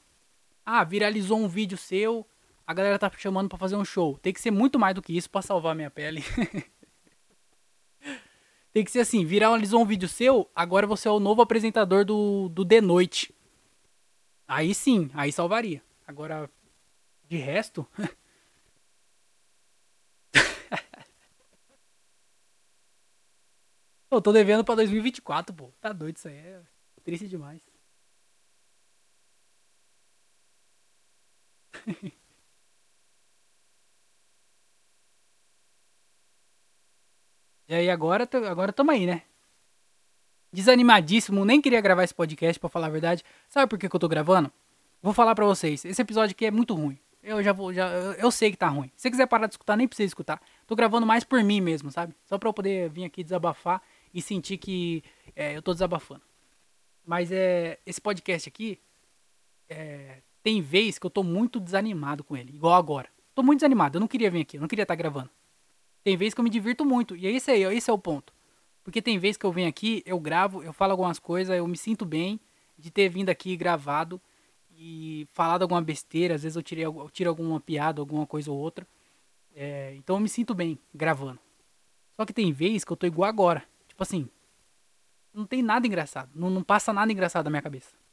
[0.69, 2.27] ah, viralizou um vídeo seu,
[2.65, 4.17] a galera tá chamando para fazer um show.
[4.17, 6.21] Tem que ser muito mais do que isso para salvar minha pele.
[8.73, 12.49] Tem que ser assim, viralizou um vídeo seu, agora você é o novo apresentador do,
[12.49, 13.34] do The Noite.
[14.45, 15.82] Aí sim, aí salvaria.
[16.06, 16.49] Agora,
[17.30, 17.88] de resto.
[24.12, 25.71] Eu tô devendo pra 2024, pô.
[25.80, 26.36] Tá doido isso aí.
[26.36, 26.62] É
[27.06, 27.62] triste demais.
[37.67, 39.23] e aí agora, agora tamo aí, né?
[40.52, 43.23] desanimadíssimo, nem queria gravar esse podcast para falar a verdade.
[43.50, 44.52] Sabe por que, que eu tô gravando?
[45.02, 45.86] Vou falar para vocês.
[45.86, 46.97] Esse episódio aqui é muito ruim.
[47.21, 48.91] Eu já vou, já, eu, eu, sei que tá ruim.
[48.95, 50.41] Se você quiser parar de escutar, nem precisa escutar.
[50.65, 52.15] Tô gravando mais por mim mesmo, sabe?
[52.26, 53.82] Só pra eu poder vir aqui desabafar
[54.13, 55.04] e sentir que
[55.36, 56.21] é, eu tô desabafando.
[57.06, 58.80] Mas é, esse podcast aqui,
[59.69, 63.10] é, tem vez que eu tô muito desanimado com ele, igual agora.
[63.36, 65.30] Tô muito desanimado, eu não queria vir aqui, eu não queria estar tá gravando.
[66.06, 68.34] Tem vez que eu me divirto muito, e é isso aí, esse é o ponto.
[68.82, 71.76] Porque tem vezes que eu venho aqui, eu gravo, eu falo algumas coisas, eu me
[71.76, 72.40] sinto bem
[72.80, 74.22] de ter vindo aqui gravado
[74.72, 76.36] e falado alguma besteira.
[76.36, 78.88] Às vezes eu, tirei, eu tiro alguma piada, alguma coisa ou outra.
[79.54, 81.40] É, então eu me sinto bem gravando.
[82.16, 83.66] Só que tem vezes que eu tô igual agora.
[83.86, 84.30] Tipo assim,
[85.34, 86.32] não tem nada engraçado.
[86.34, 88.07] Não, não passa nada engraçado na minha cabeça.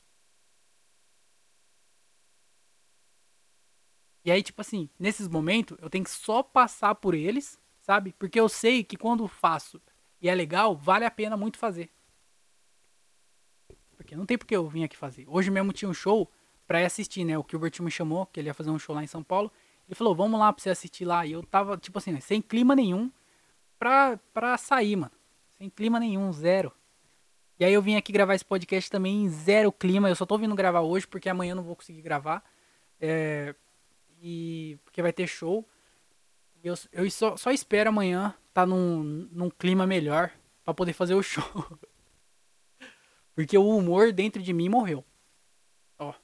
[4.24, 8.14] E aí, tipo assim, nesses momentos, eu tenho que só passar por eles, sabe?
[8.18, 9.80] Porque eu sei que quando faço
[10.20, 11.90] e é legal, vale a pena muito fazer.
[13.96, 15.26] Porque não tem porque eu vim aqui fazer.
[15.28, 16.30] Hoje mesmo tinha um show
[16.66, 17.36] pra ir assistir, né?
[17.38, 19.52] O Gilbert me chamou, que ele ia fazer um show lá em São Paulo.
[19.86, 21.26] Ele falou, vamos lá pra você assistir lá.
[21.26, 23.10] E eu tava, tipo assim, sem clima nenhum
[23.78, 25.12] pra, pra sair, mano.
[25.58, 26.72] Sem clima nenhum, zero.
[27.58, 30.08] E aí eu vim aqui gravar esse podcast também em zero clima.
[30.08, 32.42] Eu só tô vindo gravar hoje porque amanhã eu não vou conseguir gravar.
[33.00, 33.54] É,
[34.26, 35.68] e porque vai ter show.
[36.62, 40.32] Eu, eu só, só espero amanhã tá num, num clima melhor
[40.64, 41.44] para poder fazer o show.
[43.34, 45.04] Porque o humor dentro de mim morreu.
[45.98, 46.14] Ó.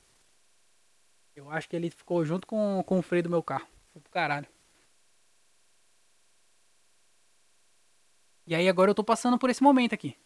[1.34, 3.66] Eu acho que ele ficou junto com, com o freio do meu carro.
[3.92, 4.46] Foi pro caralho.
[8.46, 10.16] E aí agora eu tô passando por esse momento aqui.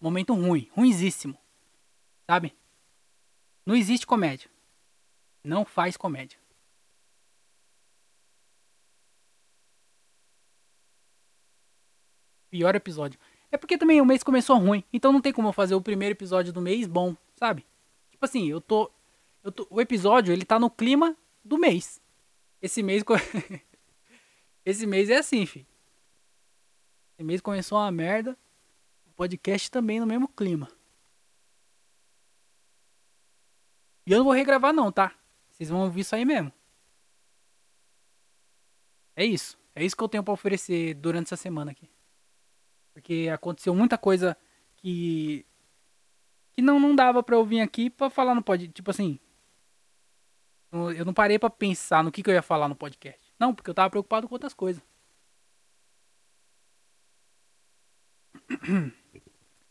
[0.00, 1.38] Momento ruim, ruinzíssimo.
[2.28, 2.54] Sabe?
[3.64, 4.50] Não existe comédia.
[5.44, 6.41] Não faz comédia.
[12.52, 13.18] Pior episódio.
[13.50, 16.12] É porque também o mês começou ruim, então não tem como eu fazer o primeiro
[16.12, 17.64] episódio do mês bom, sabe?
[18.10, 18.92] Tipo assim, eu tô.
[19.42, 21.98] Eu tô o episódio, ele tá no clima do mês.
[22.60, 23.02] Esse mês.
[24.66, 25.66] Esse mês é assim, fi.
[27.14, 28.36] Esse mês começou uma merda.
[29.06, 30.68] O podcast também no mesmo clima.
[34.06, 35.14] E eu não vou regravar não, tá?
[35.50, 36.52] Vocês vão ouvir isso aí mesmo.
[39.16, 39.58] É isso.
[39.74, 41.91] É isso que eu tenho para oferecer durante essa semana aqui.
[42.92, 44.36] Porque aconteceu muita coisa
[44.76, 45.46] que
[46.52, 49.18] que não não dava para eu vir aqui para falar no podcast, tipo assim,
[50.72, 53.32] eu não parei para pensar no que, que eu ia falar no podcast.
[53.38, 54.82] Não, porque eu tava preocupado com outras coisas.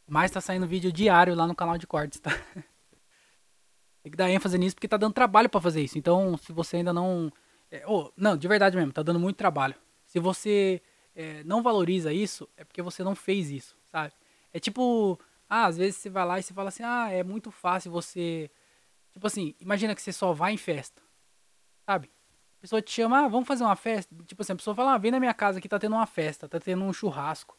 [0.08, 2.32] Mas tá saindo vídeo diário lá no canal de cortes, tá?
[4.04, 5.98] Tem que dar ênfase nisso porque tá dando trabalho para fazer isso.
[5.98, 7.32] Então, se você ainda não.
[7.72, 9.76] É, oh, não, de verdade mesmo, tá dando muito trabalho.
[10.06, 10.82] Se você
[11.16, 14.14] é, não valoriza isso, é porque você não fez isso, sabe?
[14.54, 15.20] É tipo,
[15.50, 18.50] ah, às vezes você vai lá e você fala assim, ah, é muito fácil você.
[19.12, 21.02] Tipo assim, imagina que você só vai em festa,
[21.86, 22.10] sabe?
[22.58, 24.16] A pessoa te chama, ah, vamos fazer uma festa.
[24.26, 26.48] Tipo assim, a pessoa fala, ah, vem na minha casa que tá tendo uma festa,
[26.48, 27.58] tá tendo um churrasco.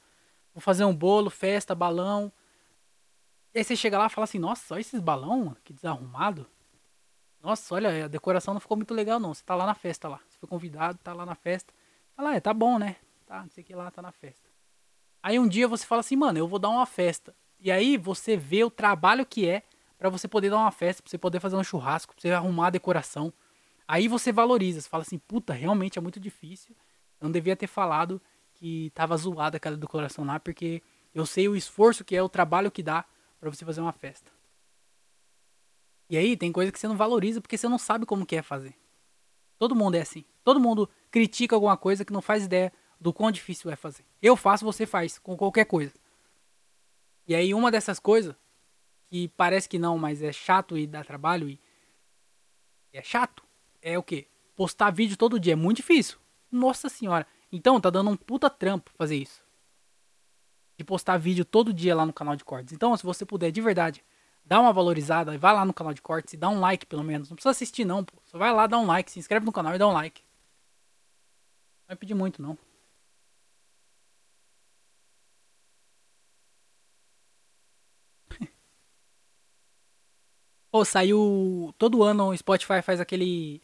[0.54, 2.32] Vou fazer um bolo, festa, balão.
[3.54, 6.46] E aí você chega lá e fala assim, nossa, olha esses balão, que desarrumado.
[7.42, 9.34] Nossa, olha, a decoração não ficou muito legal não.
[9.34, 10.20] Você tá lá na festa lá.
[10.28, 11.74] Você foi convidado, tá lá na festa.
[12.14, 12.96] Fala, é, tá bom, né?
[13.32, 14.46] Tá, não sei o que lá, tá na festa.
[15.22, 17.34] Aí um dia você fala assim, mano, eu vou dar uma festa.
[17.58, 19.62] E aí você vê o trabalho que é
[19.96, 22.66] para você poder dar uma festa, pra você poder fazer um churrasco, pra você arrumar
[22.66, 23.32] a decoração.
[23.88, 26.76] Aí você valoriza, você fala assim, puta, realmente é muito difícil.
[27.18, 28.20] Eu não devia ter falado
[28.52, 30.82] que tava zoada aquela decoração lá, porque
[31.14, 33.02] eu sei o esforço que é, o trabalho que dá
[33.40, 34.30] para você fazer uma festa.
[36.10, 38.42] E aí tem coisa que você não valoriza porque você não sabe como que é
[38.42, 38.76] fazer.
[39.56, 40.22] Todo mundo é assim.
[40.44, 42.70] Todo mundo critica alguma coisa que não faz ideia
[43.02, 44.04] do quão difícil é fazer.
[44.22, 45.92] Eu faço, você faz, com qualquer coisa.
[47.26, 48.34] E aí uma dessas coisas,
[49.08, 51.58] que parece que não, mas é chato e dá trabalho e
[52.92, 53.42] é chato,
[53.80, 54.28] é o que?
[54.54, 55.54] Postar vídeo todo dia.
[55.54, 56.18] É muito difícil.
[56.50, 57.26] Nossa senhora.
[57.50, 59.44] Então tá dando um puta trampo fazer isso.
[60.78, 62.72] De postar vídeo todo dia lá no canal de cortes.
[62.72, 64.04] Então, se você puder de verdade
[64.44, 67.28] dá uma valorizada, vai lá no canal de cortes e dá um like pelo menos.
[67.28, 68.14] Não precisa assistir não, pô.
[68.24, 70.22] Só vai lá, dá um like, se inscreve no canal e dá um like.
[71.80, 72.58] Não vai pedir muito não.
[80.72, 81.74] Pô, saiu.
[81.76, 83.60] Todo ano o Spotify faz aquele.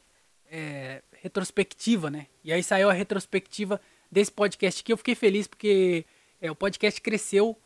[0.50, 2.26] É, retrospectiva, né?
[2.44, 3.80] E aí saiu a retrospectiva
[4.12, 4.92] desse podcast aqui.
[4.92, 6.04] Eu fiquei feliz porque
[6.38, 7.56] é, o podcast cresceu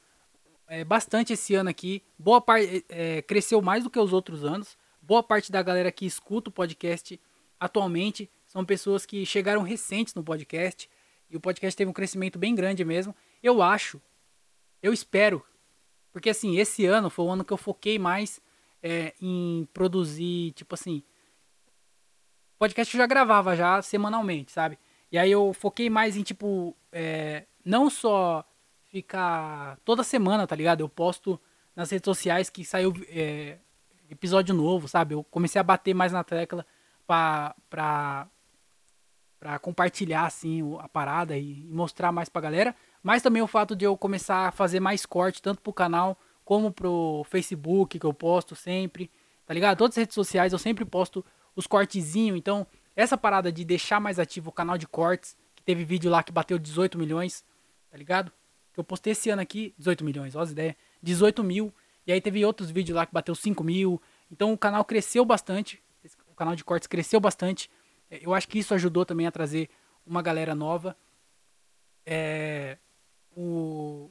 [0.68, 2.04] é, bastante esse ano aqui.
[2.16, 4.78] Boa parte é, cresceu mais do que os outros anos.
[5.00, 7.20] Boa parte da galera que escuta o podcast
[7.58, 10.88] atualmente são pessoas que chegaram recentes no podcast.
[11.28, 13.14] E o podcast teve um crescimento bem grande mesmo.
[13.42, 14.00] Eu acho,
[14.80, 15.44] eu espero,
[16.12, 18.40] porque assim, esse ano foi o ano que eu foquei mais
[18.82, 21.02] é, em produzir, tipo assim.
[22.58, 24.78] Podcast eu já gravava já semanalmente, sabe?
[25.10, 28.44] E aí eu foquei mais em, tipo, é, não só
[28.88, 30.80] ficar toda semana, tá ligado?
[30.80, 31.40] Eu posto
[31.74, 33.58] nas redes sociais que saiu é,
[34.10, 35.14] episódio novo, sabe?
[35.14, 36.66] Eu comecei a bater mais na tecla
[37.06, 38.28] pra, pra,
[39.40, 42.74] pra compartilhar, assim, a parada e mostrar mais pra galera.
[43.02, 46.18] Mas também o fato de eu começar a fazer mais corte, tanto pro canal
[46.52, 49.10] como pro Facebook, que eu posto sempre,
[49.46, 49.78] tá ligado?
[49.78, 51.24] Todas as redes sociais eu sempre posto
[51.56, 52.36] os cortezinhos.
[52.36, 56.22] Então, essa parada de deixar mais ativo o canal de cortes, que teve vídeo lá
[56.22, 57.42] que bateu 18 milhões,
[57.90, 58.30] tá ligado?
[58.70, 61.72] Que eu postei esse ano aqui, 18 milhões, olha as ideias, 18 mil.
[62.06, 63.98] E aí teve outros vídeos lá que bateu 5 mil.
[64.30, 65.82] Então o canal cresceu bastante.
[66.28, 67.70] O canal de cortes cresceu bastante.
[68.10, 69.70] É, eu acho que isso ajudou também a trazer
[70.06, 70.94] uma galera nova.
[72.04, 72.76] É,
[73.34, 74.10] o,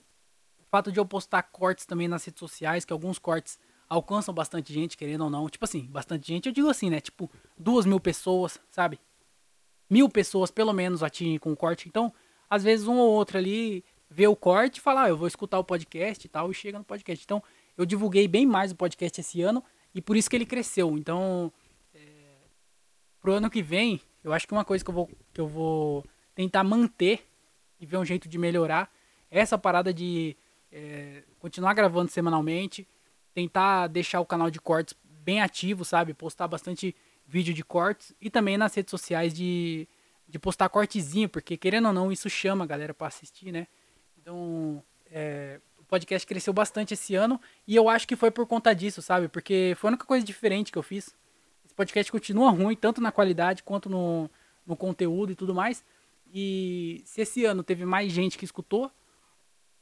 [0.72, 4.96] fato de eu postar cortes também nas redes sociais, que alguns cortes alcançam bastante gente,
[4.96, 5.50] querendo ou não.
[5.50, 7.02] Tipo assim, bastante gente, eu digo assim, né?
[7.02, 8.98] Tipo, duas mil pessoas, sabe?
[9.90, 11.90] Mil pessoas, pelo menos, atingem com o corte.
[11.90, 12.14] Então,
[12.50, 15.60] às vezes, um ou outro ali vê o corte e fala, ah, eu vou escutar
[15.60, 17.22] o podcast e tal, e chega no podcast.
[17.22, 17.44] Então,
[17.78, 19.62] eu divulguei bem mais o podcast esse ano,
[19.94, 20.98] e por isso que ele cresceu.
[20.98, 21.52] Então,
[21.94, 22.00] é,
[23.20, 26.06] pro ano que vem, eu acho que uma coisa que eu vou, que eu vou
[26.34, 27.28] tentar manter
[27.78, 28.90] e ver um jeito de melhorar
[29.30, 30.38] é essa parada de
[30.72, 32.88] é, continuar gravando semanalmente,
[33.34, 36.14] tentar deixar o canal de cortes bem ativo, sabe?
[36.14, 36.96] Postar bastante
[37.28, 39.88] vídeo de cortes e também nas redes sociais de,
[40.28, 43.68] de postar cortezinho, porque querendo ou não, isso chama a galera para assistir, né?
[44.18, 48.74] Então, é, o podcast cresceu bastante esse ano e eu acho que foi por conta
[48.74, 49.28] disso, sabe?
[49.28, 51.16] Porque foi a única coisa diferente que eu fiz.
[51.66, 54.30] Esse podcast continua ruim, tanto na qualidade quanto no,
[54.66, 55.84] no conteúdo e tudo mais.
[56.34, 58.92] E se esse ano teve mais gente que escutou,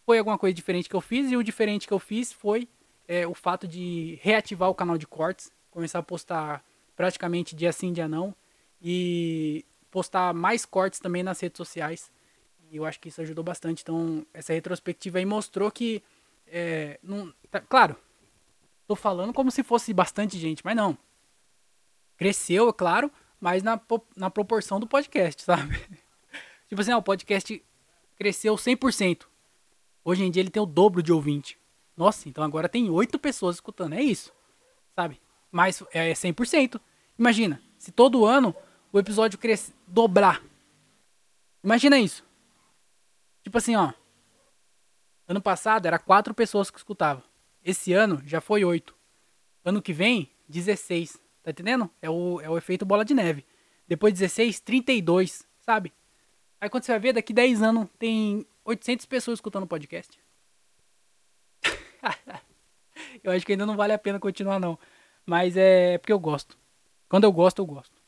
[0.10, 2.68] foi alguma coisa diferente que eu fiz, e o diferente que eu fiz foi
[3.08, 7.94] é, o fato de reativar o canal de cortes, começar a postar praticamente dia sim,
[7.94, 8.36] dia não,
[8.82, 12.12] e postar mais cortes também nas redes sociais.
[12.72, 13.84] E eu acho que isso ajudou bastante.
[13.84, 16.02] Então, essa retrospectiva aí mostrou que.
[16.48, 17.96] É, não, tá, claro,
[18.88, 20.98] tô falando como se fosse bastante gente, mas não.
[22.18, 23.80] Cresceu, é claro, mas na,
[24.18, 25.80] na proporção do podcast, sabe?
[26.68, 27.64] tipo assim, ó, o podcast
[28.18, 29.30] cresceu 100%.
[30.10, 31.56] Hoje em dia ele tem o dobro de ouvinte.
[31.96, 33.94] Nossa, então agora tem oito pessoas escutando.
[33.94, 34.34] É isso,
[34.96, 35.22] sabe?
[35.52, 36.82] Mas é 100%.
[37.16, 38.56] Imagina, se todo ano
[38.92, 40.42] o episódio crescer, dobrar.
[41.64, 42.26] Imagina isso.
[43.44, 43.94] Tipo assim, ó.
[45.28, 47.22] Ano passado era quatro pessoas que escutavam.
[47.64, 48.96] Esse ano já foi oito.
[49.64, 51.22] Ano que vem, 16.
[51.44, 51.88] Tá entendendo?
[52.02, 53.46] É o, é o efeito bola de neve.
[53.88, 55.94] Depois 16, 32, sabe?
[56.60, 60.20] Aí quando você vai ver, daqui 10 anos tem 800 pessoas escutando o podcast.
[63.24, 64.78] eu acho que ainda não vale a pena continuar, não.
[65.26, 66.56] Mas é porque eu gosto.
[67.10, 68.00] Quando eu gosto, eu gosto.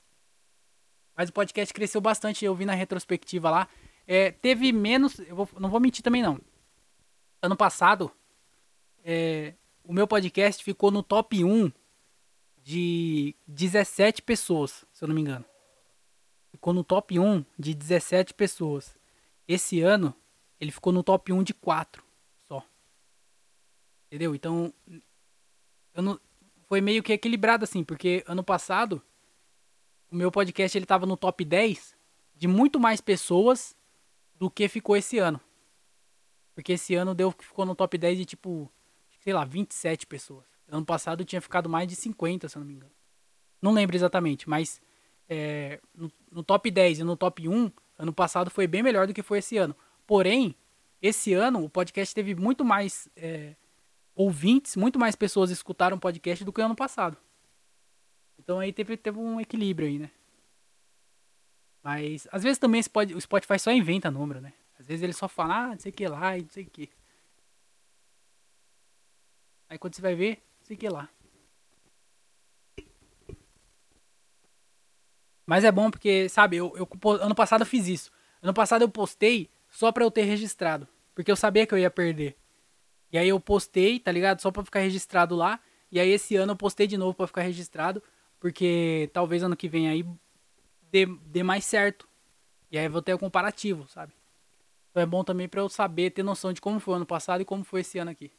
[1.17, 3.67] Mas o podcast cresceu bastante, eu vi na retrospectiva lá.
[4.07, 5.19] É, teve menos.
[5.19, 6.39] Eu vou, não vou mentir também, não.
[7.41, 8.11] Ano passado,
[9.03, 11.71] é, o meu podcast ficou no top 1
[12.63, 15.43] de 17 pessoas, se eu não me engano.
[16.51, 18.95] Ficou no top 1 de 17 pessoas.
[19.47, 20.15] Esse ano,
[20.61, 22.03] ele ficou no top 1 de 4
[22.47, 22.63] só.
[24.07, 24.35] Entendeu?
[24.35, 24.71] Então,
[25.95, 26.19] não,
[26.67, 29.01] foi meio que equilibrado assim, porque ano passado
[30.11, 31.95] o meu podcast ele tava no top 10
[32.35, 33.75] de muito mais pessoas
[34.35, 35.41] do que ficou esse ano.
[36.53, 38.71] Porque esse ano deu ficou no top 10 de tipo,
[39.19, 40.45] sei lá, 27 pessoas.
[40.67, 42.91] Ano passado tinha ficado mais de 50, se eu não me engano.
[43.61, 44.81] Não lembro exatamente, mas
[45.27, 49.13] é, no, no, top 10 e no top 1, ano passado foi bem melhor do
[49.13, 49.75] que foi esse ano.
[50.11, 50.53] Porém,
[51.01, 53.55] esse ano o podcast teve muito mais é,
[54.13, 57.15] ouvintes, muito mais pessoas escutaram o podcast do que ano passado.
[58.37, 60.11] Então aí teve, teve um equilíbrio aí, né?
[61.81, 64.51] Mas às vezes também pode, o Spotify só inventa número, né?
[64.77, 66.69] Às vezes ele só fala, ah, não sei o que lá e não sei o
[66.69, 66.89] que.
[69.69, 71.09] Aí quando você vai ver, não sei o que lá.
[75.45, 76.85] Mas é bom porque, sabe, eu, eu
[77.21, 78.11] ano passado eu fiz isso.
[78.41, 80.87] Ano passado eu postei só pra eu ter registrado.
[81.15, 82.37] Porque eu sabia que eu ia perder.
[83.11, 84.41] E aí eu postei, tá ligado?
[84.41, 85.59] Só pra ficar registrado lá.
[85.91, 88.03] E aí esse ano eu postei de novo pra ficar registrado.
[88.39, 90.05] Porque talvez ano que vem aí
[90.91, 92.07] dê, dê mais certo.
[92.71, 94.13] E aí eu vou ter o comparativo, sabe?
[94.91, 97.41] Então é bom também para eu saber, ter noção de como foi o ano passado
[97.41, 98.31] e como foi esse ano aqui.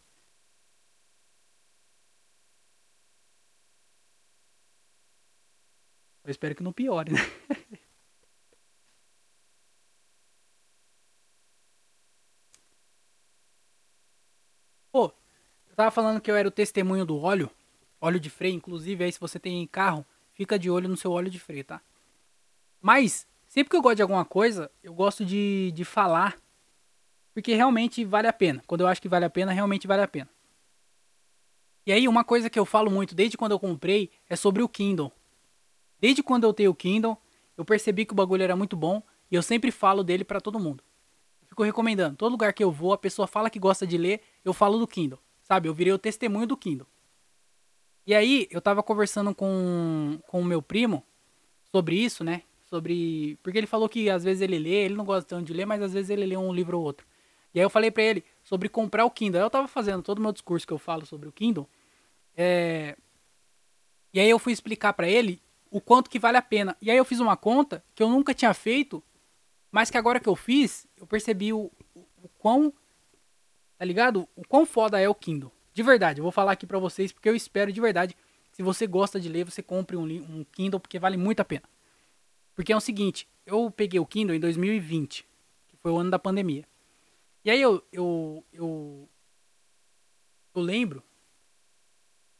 [6.25, 7.19] Eu espero que não piore, né?
[14.93, 15.11] Pô,
[15.69, 17.51] eu tava falando que eu era o testemunho do óleo
[18.03, 21.31] óleo de freio, inclusive aí se você tem carro, fica de olho no seu óleo
[21.31, 21.81] de freio, tá?
[22.81, 26.37] Mas, sempre que eu gosto de alguma coisa, eu gosto de, de falar,
[27.33, 28.61] porque realmente vale a pena.
[28.67, 30.29] Quando eu acho que vale a pena, realmente vale a pena.
[31.87, 34.69] E aí, uma coisa que eu falo muito desde quando eu comprei é sobre o
[34.69, 35.13] Kindle.
[36.01, 37.17] Desde quando eu tenho o Kindle,
[37.57, 40.59] eu percebi que o bagulho era muito bom e eu sempre falo dele para todo
[40.59, 40.83] mundo.
[41.47, 42.17] Fico recomendando.
[42.17, 44.89] Todo lugar que eu vou, a pessoa fala que gosta de ler, eu falo do
[44.89, 45.21] Kindle.
[45.43, 45.69] Sabe?
[45.69, 46.87] Eu virei o testemunho do Kindle.
[48.07, 51.05] E aí, eu tava conversando com, com o meu primo
[51.71, 52.43] sobre isso, né?
[52.69, 53.39] Sobre.
[53.43, 55.83] Porque ele falou que às vezes ele lê, ele não gosta tanto de ler, mas
[55.83, 57.07] às vezes ele lê um livro ou outro.
[57.55, 59.41] E aí eu falei pra ele sobre comprar o Kindle.
[59.41, 61.69] Aí eu tava fazendo todo o meu discurso que eu falo sobre o Kindle.
[62.37, 62.97] É...
[64.13, 66.77] E aí eu fui explicar para ele o quanto que vale a pena.
[66.81, 69.03] E aí eu fiz uma conta que eu nunca tinha feito,
[69.71, 72.73] mas que agora que eu fiz, eu percebi o, o, o quão.
[73.83, 74.29] Tá ligado?
[74.37, 75.51] O quão foda é o Kindle.
[75.75, 78.17] De verdade, eu vou falar aqui pra vocês porque eu espero de verdade.
[78.53, 81.65] Se você gosta de ler, você compre um, um Kindle porque vale muito a pena.
[82.55, 85.27] Porque é o seguinte, eu peguei o Kindle em 2020,
[85.67, 86.65] que foi o ano da pandemia.
[87.45, 89.09] E aí eu, eu, eu,
[90.55, 91.03] eu lembro.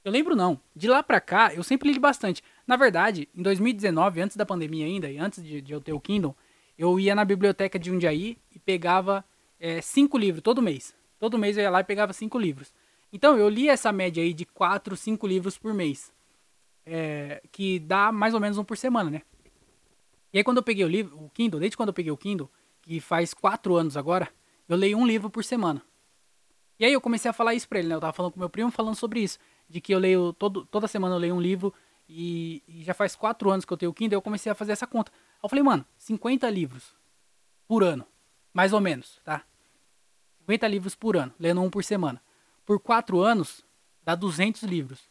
[0.05, 0.61] Eu lembro não.
[0.77, 2.41] De lá pra cá, eu sempre li bastante.
[2.65, 5.99] Na verdade, em 2019, antes da pandemia ainda, e antes de, de eu ter o
[5.99, 6.37] Kindle,
[6.79, 9.25] eu ia na biblioteca de Jundiaí e pegava
[9.59, 10.95] é, cinco livros todo mês.
[11.23, 12.75] Todo mês eu ia lá e pegava cinco livros.
[13.13, 16.13] Então, eu li essa média aí de 4, 5 livros por mês.
[16.85, 19.23] É, que dá mais ou menos um por semana, né?
[20.33, 22.51] E aí, quando eu peguei o livro, o Kindle, desde quando eu peguei o Kindle,
[22.81, 24.29] que faz 4 anos agora,
[24.69, 25.81] eu leio um livro por semana.
[26.77, 27.95] E aí eu comecei a falar isso pra ele, né?
[27.95, 29.39] Eu tava falando com meu primo falando sobre isso.
[29.69, 31.73] De que eu leio, todo, toda semana eu leio um livro
[32.09, 34.73] e, e já faz 4 anos que eu tenho o Kindle, eu comecei a fazer
[34.73, 35.13] essa conta.
[35.41, 36.97] Eu falei, mano, 50 livros
[37.69, 38.05] por ano,
[38.53, 39.45] mais ou menos, tá?
[40.43, 42.21] 50 livros por ano, lendo um por semana.
[42.67, 43.65] Por quatro anos,
[44.05, 45.09] dá 200 livros.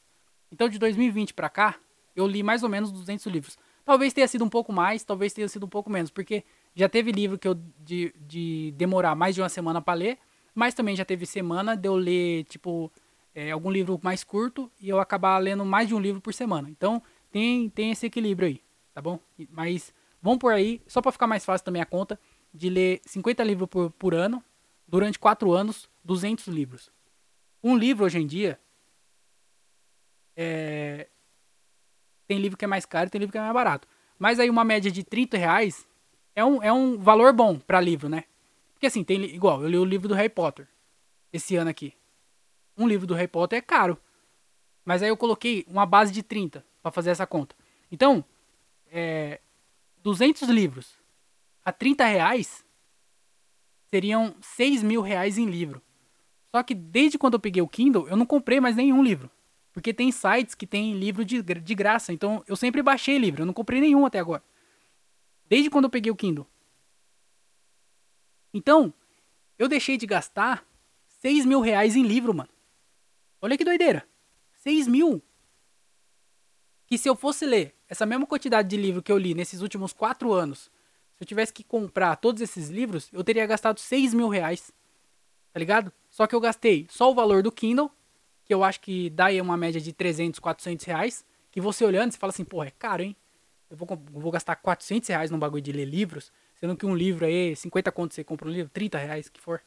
[0.51, 1.75] Então, de 2020 para cá,
[2.15, 3.57] eu li mais ou menos 200 livros.
[3.85, 6.43] Talvez tenha sido um pouco mais, talvez tenha sido um pouco menos, porque
[6.75, 10.19] já teve livro que eu de, de demorar mais de uma semana para ler,
[10.53, 12.91] mas também já teve semana de eu ler, tipo,
[13.33, 16.69] é, algum livro mais curto e eu acabar lendo mais de um livro por semana.
[16.69, 17.01] Então,
[17.31, 18.61] tem, tem esse equilíbrio aí,
[18.93, 19.19] tá bom?
[19.49, 22.19] Mas vamos por aí, só para ficar mais fácil também a conta,
[22.53, 24.43] de ler 50 livros por, por ano,
[24.91, 26.91] durante 4 anos, 200 livros.
[27.63, 28.59] Um livro hoje em dia,
[30.35, 31.07] é...
[32.27, 33.87] tem livro que é mais caro e tem livro que é mais barato.
[34.19, 35.87] Mas aí uma média de 30 reais
[36.35, 38.25] é um, é um valor bom para livro, né?
[38.73, 40.67] Porque assim, tem igual, eu li o livro do Harry Potter
[41.31, 41.93] esse ano aqui.
[42.77, 43.97] Um livro do Harry Potter é caro.
[44.83, 47.55] Mas aí eu coloquei uma base de 30 para fazer essa conta.
[47.89, 48.25] Então,
[48.91, 49.39] é,
[50.03, 50.99] 200 livros
[51.63, 52.65] a 30 reais
[53.93, 55.81] seriam 6 mil reais em livro.
[56.55, 59.29] Só que desde quando eu peguei o Kindle, eu não comprei mais nenhum livro.
[59.73, 62.11] Porque tem sites que tem livro de, de graça.
[62.11, 63.41] Então eu sempre baixei livro.
[63.41, 64.43] Eu não comprei nenhum até agora.
[65.47, 66.47] Desde quando eu peguei o Kindle.
[68.53, 68.93] Então,
[69.57, 70.65] eu deixei de gastar
[71.19, 72.49] 6 mil reais em livro, mano.
[73.41, 74.05] Olha que doideira.
[74.57, 75.21] 6 mil.
[76.85, 79.93] Que se eu fosse ler essa mesma quantidade de livro que eu li nesses últimos
[79.93, 80.69] 4 anos,
[81.21, 84.73] se eu tivesse que comprar todos esses livros, eu teria gastado 6 mil reais.
[85.53, 85.93] Tá ligado?
[86.09, 87.91] Só que eu gastei só o valor do Kindle,
[88.43, 91.23] que eu acho que dá aí uma média de 300, 400 reais.
[91.51, 93.15] Que você olhando, você fala assim, porra, é caro, hein?
[93.69, 97.23] Eu vou, vou gastar 400 reais num bagulho de ler livros, sendo que um livro
[97.23, 99.61] aí, 50 conto você compra um livro, 30 reais, que for.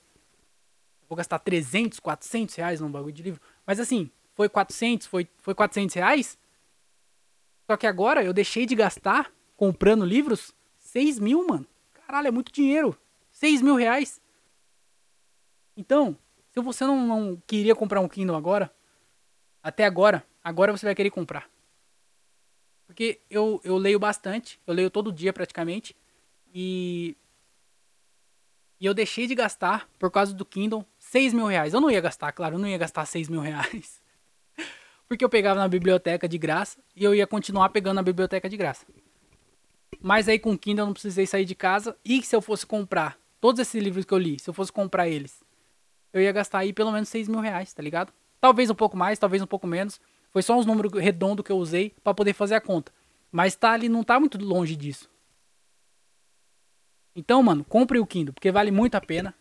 [1.03, 3.41] Eu vou gastar 300, 400 reais num bagulho de livro.
[3.65, 6.37] Mas assim, foi 400, foi, foi 400 reais.
[7.71, 10.53] Só que agora eu deixei de gastar comprando livros
[10.95, 11.67] 6 mil, mano.
[12.07, 12.97] Caralho, é muito dinheiro.
[13.33, 14.21] 6 mil reais.
[15.77, 16.17] Então,
[16.53, 18.73] se você não, não queria comprar um Kindle agora,
[19.61, 21.51] até agora, agora você vai querer comprar.
[22.87, 25.97] Porque eu, eu leio bastante, eu leio todo dia praticamente.
[26.55, 27.17] E.
[28.79, 31.75] E eu deixei de gastar, por causa do Kindle, 6 mil reais.
[31.75, 34.01] Eu não ia gastar, claro, eu não ia gastar 6 mil reais.
[35.09, 38.57] Porque eu pegava na biblioteca de graça e eu ia continuar pegando na biblioteca de
[38.57, 38.87] graça.
[40.01, 41.97] Mas aí com o Kindle eu não precisei sair de casa.
[42.05, 45.09] E se eu fosse comprar todos esses livros que eu li, se eu fosse comprar
[45.09, 45.45] eles
[46.15, 48.13] eu ia gastar aí pelo menos 6 mil reais, tá ligado?
[48.41, 50.01] Talvez um pouco mais, talvez um pouco menos.
[50.31, 52.93] Foi só uns números redondos que eu usei para poder fazer a conta.
[53.33, 55.11] Mas tá ali, não tá muito longe disso.
[57.17, 59.35] Então, mano, compre o Kindle, porque vale muito a pena.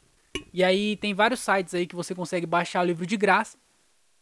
[0.52, 3.56] E aí tem vários sites aí que você consegue baixar o livro de graça.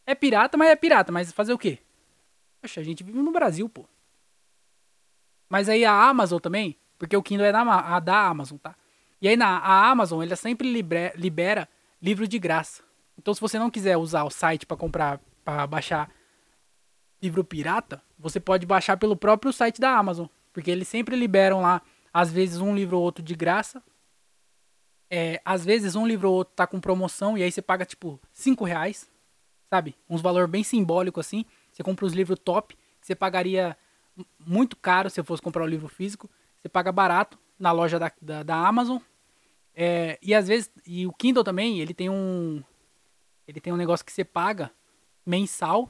[0.05, 1.09] É pirata, mas é pirata.
[1.09, 1.79] Mas fazer o quê?
[2.61, 3.86] Poxa, a gente vive no Brasil, pô.
[5.51, 8.73] Mas aí a Amazon também, porque o Kindle é da, a, da Amazon, tá?
[9.21, 11.67] E aí na a Amazon, ela sempre libera, libera
[12.01, 12.81] livro de graça.
[13.17, 16.09] Então, se você não quiser usar o site para comprar, para baixar
[17.21, 21.81] livro pirata, você pode baixar pelo próprio site da Amazon, porque eles sempre liberam lá,
[22.13, 23.83] às vezes um livro ou outro de graça.
[25.09, 28.21] É, às vezes um livro ou outro tá com promoção e aí você paga tipo
[28.31, 29.11] 5 reais,
[29.69, 29.97] sabe?
[30.09, 31.43] Uns valor bem simbólico assim.
[31.73, 33.75] Você compra os livros top, você pagaria
[34.39, 36.30] muito caro se fosse comprar o livro físico.
[36.57, 38.99] Você paga barato na loja da, da, da Amazon
[39.74, 42.64] é, e às vezes, e o Kindle também, ele tem um
[43.47, 44.72] ele tem um negócio que você paga
[45.26, 45.89] mensal,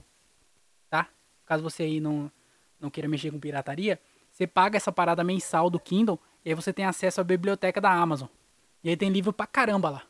[0.90, 1.08] tá?
[1.46, 2.32] Caso você aí não
[2.80, 4.02] não queira mexer com pirataria,
[4.32, 7.92] você paga essa parada mensal do Kindle e aí você tem acesso à biblioteca da
[7.92, 8.28] Amazon.
[8.84, 10.04] E aí tem livro pra caramba lá.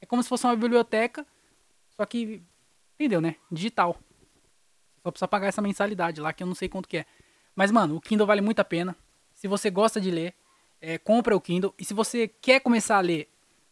[0.00, 1.26] É como se fosse uma biblioteca,
[1.96, 2.42] só que
[2.94, 3.36] entendeu, né?
[3.50, 3.98] Digital.
[5.02, 7.06] Só precisa pagar essa mensalidade lá que eu não sei quanto que é.
[7.54, 8.96] Mas mano, o Kindle vale muito a pena.
[9.34, 10.34] Se você gosta de ler,
[10.80, 11.74] é, compra o Kindle.
[11.78, 13.28] E se você quer começar a ler,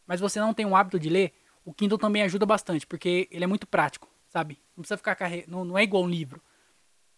[0.07, 1.33] mas você não tem o hábito de ler,
[1.64, 4.59] o Kindle também ajuda bastante, porque ele é muito prático, sabe?
[4.76, 5.45] Não precisa ficar carre...
[5.47, 6.41] não, não é igual um livro.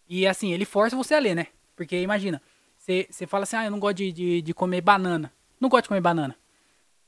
[0.07, 1.47] E assim, ele força você a ler, né?
[1.75, 2.41] Porque imagina,
[2.77, 5.31] você, você fala assim, ah, eu não gosto de, de, de comer banana.
[5.59, 6.35] Não gosto de comer banana.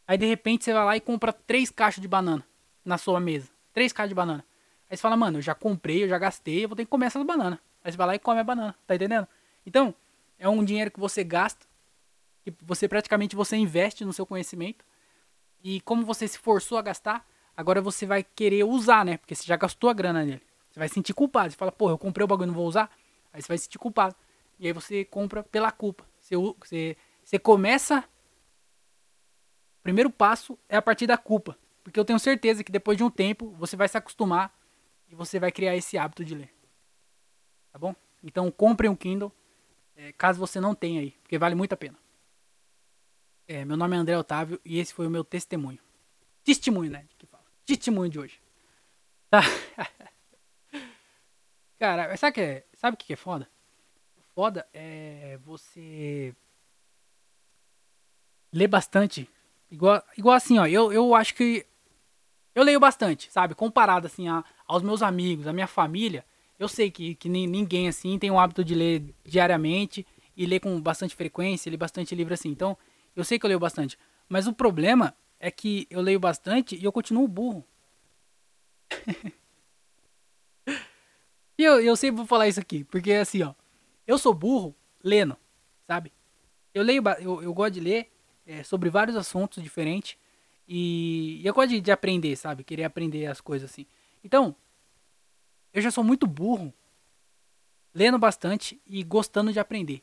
[0.07, 2.43] Aí de repente você vai lá e compra três caixas de banana
[2.83, 3.49] na sua mesa.
[3.73, 4.43] Três caixas de banana.
[4.89, 7.07] Aí você fala, mano, eu já comprei, eu já gastei, eu vou ter que comer
[7.07, 7.59] essas bananas.
[7.83, 9.27] Aí você vai lá e come a banana, tá entendendo?
[9.67, 9.93] Então,
[10.39, 11.67] é um dinheiro que você gasta
[12.51, 14.85] que você praticamente você investe no seu conhecimento.
[15.61, 19.17] E como você se forçou a gastar, agora você vai querer usar, né?
[19.17, 20.41] Porque você já gastou a grana nele.
[20.69, 21.51] Você vai se sentir culpado.
[21.51, 22.89] Você fala, porra, eu comprei o bagulho e não vou usar.
[23.33, 24.15] Aí você vai se sentir culpado.
[24.59, 26.05] E aí você compra pela culpa.
[26.19, 27.99] Você, você, você começa.
[29.79, 31.57] O primeiro passo é a partir da culpa.
[31.83, 34.57] Porque eu tenho certeza que depois de um tempo você vai se acostumar
[35.09, 36.53] e você vai criar esse hábito de ler.
[37.71, 37.93] Tá bom?
[38.23, 39.33] Então compre um Kindle.
[39.97, 41.11] É, caso você não tenha aí.
[41.23, 41.97] Porque vale muito a pena.
[43.47, 45.79] É, meu nome é André Otávio e esse foi o meu testemunho.
[46.43, 47.05] Testemunho, né?
[47.17, 47.43] Que fala.
[47.65, 48.39] testemunho de hoje.
[49.29, 49.41] Tá?
[51.79, 53.49] Cara, sabe o que é, sabe que é foda?
[54.35, 56.35] Foda é você
[58.53, 59.29] ler bastante.
[59.71, 61.65] Igual, igual assim, ó, eu, eu acho que
[62.53, 63.55] eu leio bastante, sabe?
[63.55, 66.25] Comparado assim a, aos meus amigos, a minha família,
[66.59, 70.05] eu sei que, que ninguém assim tem o hábito de ler diariamente
[70.35, 72.49] e ler com bastante frequência, ler bastante livro assim.
[72.49, 72.77] Então,
[73.15, 73.97] eu sei que eu leio bastante.
[74.27, 77.65] Mas o problema é que eu leio bastante e eu continuo burro.
[81.57, 83.53] e eu, eu sempre vou falar isso aqui, porque assim, ó,
[84.05, 85.37] eu sou burro lendo,
[85.85, 86.11] sabe?
[86.73, 88.11] Eu leio, eu, eu gosto de ler
[88.45, 90.17] é, sobre vários assuntos diferentes
[90.67, 92.63] e, e eu gosto de, de, aprender, sabe?
[92.63, 93.85] Querer aprender as coisas assim.
[94.23, 94.55] Então,
[95.77, 96.73] eu já sou muito burro,
[97.93, 100.01] lendo bastante e gostando de aprender.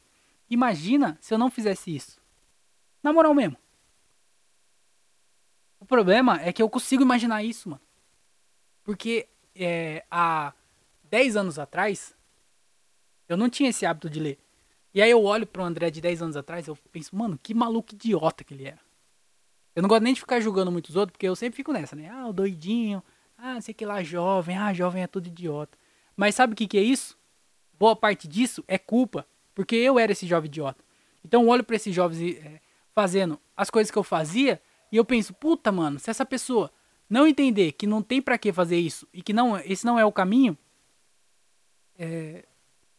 [0.48, 2.20] Imagina se eu não fizesse isso.
[3.02, 3.56] Na moral mesmo.
[5.80, 7.82] O problema é que eu consigo imaginar isso, mano.
[8.84, 10.54] Porque é, há
[11.10, 12.14] 10 anos atrás,
[13.28, 14.38] eu não tinha esse hábito de ler.
[14.94, 17.94] E aí eu olho pro André de 10 anos atrás, eu penso, mano, que maluco
[17.94, 18.80] idiota que ele era.
[19.74, 22.08] Eu não gosto nem de ficar julgando muitos outros, porque eu sempre fico nessa, né?
[22.10, 23.02] Ah, o doidinho,
[23.36, 25.76] ah, não sei que lá, jovem, ah, jovem é tudo idiota.
[26.16, 27.18] Mas sabe o que, que é isso?
[27.78, 30.82] Boa parte disso é culpa, porque eu era esse jovem idiota.
[31.24, 32.60] Então olho pra esses jovens é,
[32.94, 34.60] fazendo as coisas que eu fazia,
[34.92, 36.70] e eu penso, puta, mano, se essa pessoa
[37.08, 40.04] não entender que não tem para que fazer isso e que não esse não é
[40.04, 40.56] o caminho,
[41.98, 42.44] é,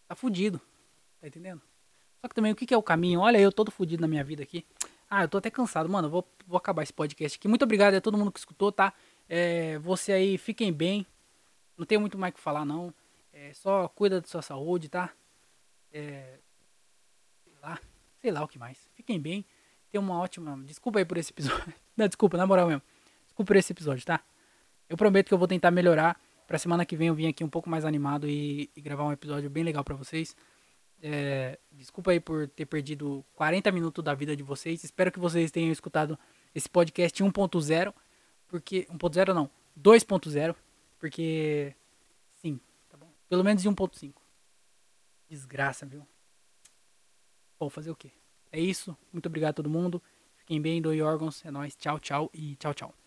[0.07, 0.59] tá fudido.
[1.21, 1.61] Tá entendendo?
[2.21, 3.19] Só que também o que, que é o caminho?
[3.19, 4.65] Olha, eu todo fudido na minha vida aqui.
[5.09, 6.09] Ah, eu tô até cansado, mano.
[6.09, 7.47] Vou, vou acabar esse podcast aqui.
[7.47, 8.93] Muito obrigado a todo mundo que escutou, tá?
[9.27, 11.05] É, você aí, fiquem bem.
[11.77, 12.93] Não tenho muito mais o que falar, não.
[13.33, 15.11] É, só cuida da sua saúde, tá?
[15.91, 16.39] É,
[17.43, 17.79] sei lá.
[18.21, 18.89] Sei lá o que mais.
[18.93, 19.45] Fiquem bem.
[19.91, 20.57] Tenham uma ótima.
[20.65, 21.73] Desculpa aí por esse episódio.
[21.95, 22.81] Não, desculpa, na moral mesmo.
[23.25, 24.19] Desculpa por esse episódio, tá?
[24.89, 26.19] Eu prometo que eu vou tentar melhorar.
[26.47, 29.11] Pra semana que vem eu vim aqui um pouco mais animado e, e gravar um
[29.11, 30.35] episódio bem legal para vocês.
[31.01, 34.83] É, desculpa aí por ter perdido 40 minutos da vida de vocês.
[34.83, 36.17] Espero que vocês tenham escutado
[36.53, 37.93] esse podcast 1.0.
[38.55, 38.87] Porque.
[38.89, 39.49] 1.0 não.
[39.77, 40.55] 2.0.
[40.97, 41.75] Porque.
[42.35, 42.57] Sim,
[42.89, 43.11] tá bom.
[43.27, 44.13] Pelo menos em 1.5.
[45.29, 46.07] Desgraça, viu?
[47.59, 48.11] Vou fazer o quê?
[48.53, 48.95] É isso.
[49.11, 50.01] Muito obrigado a todo mundo.
[50.37, 51.43] Fiquem bem, doe órgãos.
[51.43, 51.75] É nóis.
[51.75, 53.04] Tchau, tchau e tchau, tchau.